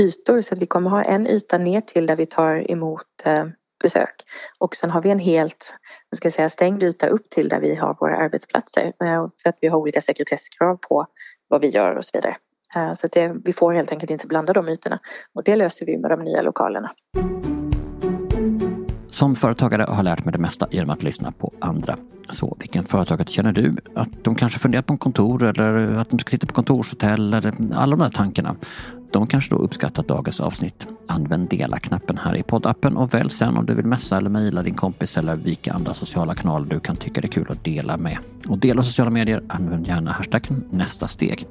ytor 0.00 0.42
så 0.42 0.54
att 0.54 0.60
vi 0.60 0.66
kommer 0.66 0.90
ha 0.90 1.02
en 1.02 1.26
yta 1.26 1.58
ner 1.58 1.80
till 1.80 2.06
där 2.06 2.16
vi 2.16 2.26
tar 2.26 2.70
emot 2.70 3.02
eh, 3.24 3.46
besök 3.82 4.14
och 4.58 4.76
sen 4.76 4.90
har 4.90 5.02
vi 5.02 5.10
en 5.10 5.18
helt 5.18 5.74
ska 6.16 6.26
jag 6.26 6.32
säga, 6.32 6.48
stängd 6.48 6.82
yta 6.82 7.06
upp 7.06 7.30
till 7.30 7.48
där 7.48 7.60
vi 7.60 7.74
har 7.74 7.96
våra 8.00 8.16
arbetsplatser 8.16 8.92
eh, 9.04 9.28
för 9.42 9.48
att 9.48 9.58
vi 9.60 9.68
har 9.68 9.78
olika 9.78 10.00
sekretesskrav 10.00 10.76
på 10.76 11.06
vad 11.48 11.60
vi 11.60 11.68
gör 11.68 11.94
och 11.96 12.04
så 12.04 12.10
vidare. 12.14 12.36
Eh, 12.76 12.92
så 12.92 13.06
att 13.06 13.12
det, 13.12 13.36
vi 13.44 13.52
får 13.52 13.72
helt 13.72 13.92
enkelt 13.92 14.10
inte 14.10 14.26
blanda 14.26 14.52
de 14.52 14.68
ytorna 14.68 15.00
och 15.34 15.44
det 15.44 15.56
löser 15.56 15.86
vi 15.86 15.98
med 15.98 16.10
de 16.10 16.24
nya 16.24 16.42
lokalerna. 16.42 16.92
Som 19.16 19.36
företagare 19.36 19.82
har 19.82 19.96
jag 19.96 20.04
lärt 20.04 20.24
mig 20.24 20.32
det 20.32 20.38
mesta 20.38 20.66
genom 20.70 20.90
att 20.90 21.02
lyssna 21.02 21.32
på 21.32 21.52
andra. 21.58 21.96
Så 22.30 22.56
vilken 22.60 22.84
företagare 22.84 23.28
känner 23.28 23.52
du 23.52 23.76
att 23.94 24.08
de 24.24 24.34
kanske 24.34 24.58
funderar 24.58 24.82
på 24.82 24.92
en 24.92 24.98
kontor 24.98 25.44
eller 25.44 25.92
att 25.98 26.10
de 26.10 26.18
ska 26.18 26.30
sitta 26.30 26.46
på 26.46 26.52
kontorshotell 26.52 27.34
eller 27.34 27.54
alla 27.74 27.96
de 27.96 28.02
där 28.02 28.10
tankarna. 28.10 28.56
De 29.10 29.26
kanske 29.26 29.54
då 29.54 29.56
uppskattar 29.56 30.02
dagens 30.02 30.40
avsnitt. 30.40 30.86
Använd 31.06 31.48
dela-knappen 31.48 32.18
här 32.18 32.36
i 32.36 32.42
poddappen 32.42 32.96
och 32.96 33.14
välj 33.14 33.30
sen 33.30 33.56
om 33.56 33.66
du 33.66 33.74
vill 33.74 33.84
messa 33.84 34.16
eller 34.16 34.30
mejla 34.30 34.62
din 34.62 34.74
kompis 34.74 35.16
eller 35.16 35.36
vilka 35.36 35.72
andra 35.72 35.94
sociala 35.94 36.34
kanaler 36.34 36.66
du 36.66 36.80
kan 36.80 36.96
tycka 36.96 37.20
det 37.20 37.26
är 37.26 37.32
kul 37.32 37.46
att 37.50 37.64
dela 37.64 37.96
med. 37.96 38.18
Och 38.48 38.58
dela 38.58 38.82
sociala 38.82 39.10
medier, 39.10 39.42
använd 39.48 39.86
gärna 39.86 40.12
hashtaggen 40.12 40.64
nästa 40.70 41.06
steg. 41.06 41.46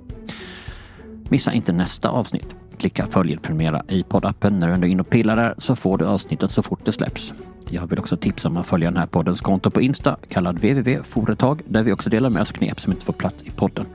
Missa 1.30 1.54
inte 1.54 1.74
nästa 1.74 2.10
avsnitt. 2.10 2.56
Klicka 2.78 3.06
följ 3.06 3.38
prenumerera 3.38 3.84
i 3.88 4.04
poddappen. 4.04 4.60
När 4.60 4.68
du 4.68 4.74
ändå 4.74 4.88
är 4.88 4.92
inne 4.92 5.02
och 5.02 5.10
pillar 5.10 5.36
där 5.36 5.56
så 5.58 5.76
får 5.76 5.98
du 5.98 6.06
avsnittet 6.06 6.52
så 6.52 6.64
fort 6.64 6.86
det 6.86 6.92
släpps. 6.92 7.34
Jag 7.76 7.88
vill 7.88 8.00
också 8.00 8.18
tipsa 8.18 8.48
om 8.48 8.58
att 8.58 8.68
följa 8.68 8.92
den 8.92 8.98
här 8.98 9.06
poddens 9.06 9.42
konto 9.42 9.70
på 9.70 9.82
Insta 9.82 10.18
kallad 10.30 10.56
www.foretag 10.56 11.62
där 11.66 11.84
vi 11.84 11.92
också 11.92 12.10
delar 12.10 12.30
med 12.30 12.42
oss 12.42 12.52
knep 12.52 12.80
som 12.80 12.94
inte 12.94 13.06
får 13.06 13.14
plats 13.14 13.44
i 13.44 13.50
podden. 13.50 13.86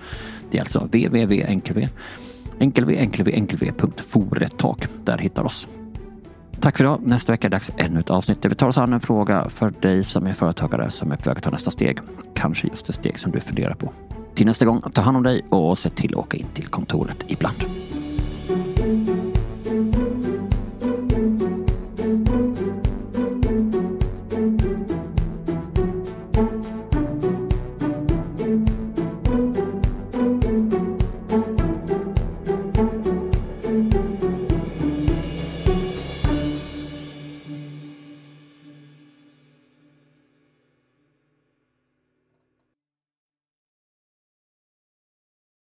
Det 0.50 0.58
är 0.58 0.62
alltså 0.62 0.78
www.enkelv 0.78 1.88
enkelv.foretag. 3.28 4.86
Där 5.04 5.18
hittar 5.18 5.44
oss. 5.44 5.68
Tack 6.60 6.76
för 6.76 6.84
idag. 6.84 7.00
Nästa 7.02 7.32
vecka 7.32 7.46
är 7.46 7.50
det 7.50 7.56
dags 7.56 7.66
för 7.66 7.84
ännu 7.84 8.00
ett 8.00 8.10
avsnitt 8.10 8.42
där 8.42 8.48
vi 8.48 8.54
tar 8.54 8.68
oss 8.68 8.78
an 8.78 8.92
en 8.92 9.00
fråga 9.00 9.48
för 9.48 9.70
dig 9.70 10.04
som 10.04 10.26
är 10.26 10.32
företagare 10.32 10.90
som 10.90 11.12
är 11.12 11.16
på 11.16 11.30
väg 11.30 11.36
att 11.36 11.44
ta 11.44 11.50
nästa 11.50 11.70
steg. 11.70 11.98
Kanske 12.34 12.68
just 12.68 12.86
det 12.86 12.92
steg 12.92 13.18
som 13.18 13.32
du 13.32 13.40
funderar 13.40 13.74
på. 13.74 13.92
Till 14.34 14.46
nästa 14.46 14.64
gång, 14.64 14.82
ta 14.94 15.02
hand 15.02 15.16
om 15.16 15.22
dig 15.22 15.42
och 15.48 15.78
se 15.78 15.90
till 15.90 16.10
att 16.10 16.18
åka 16.18 16.36
in 16.36 16.46
till 16.54 16.66
kontoret 16.66 17.24
ibland. 17.28 17.64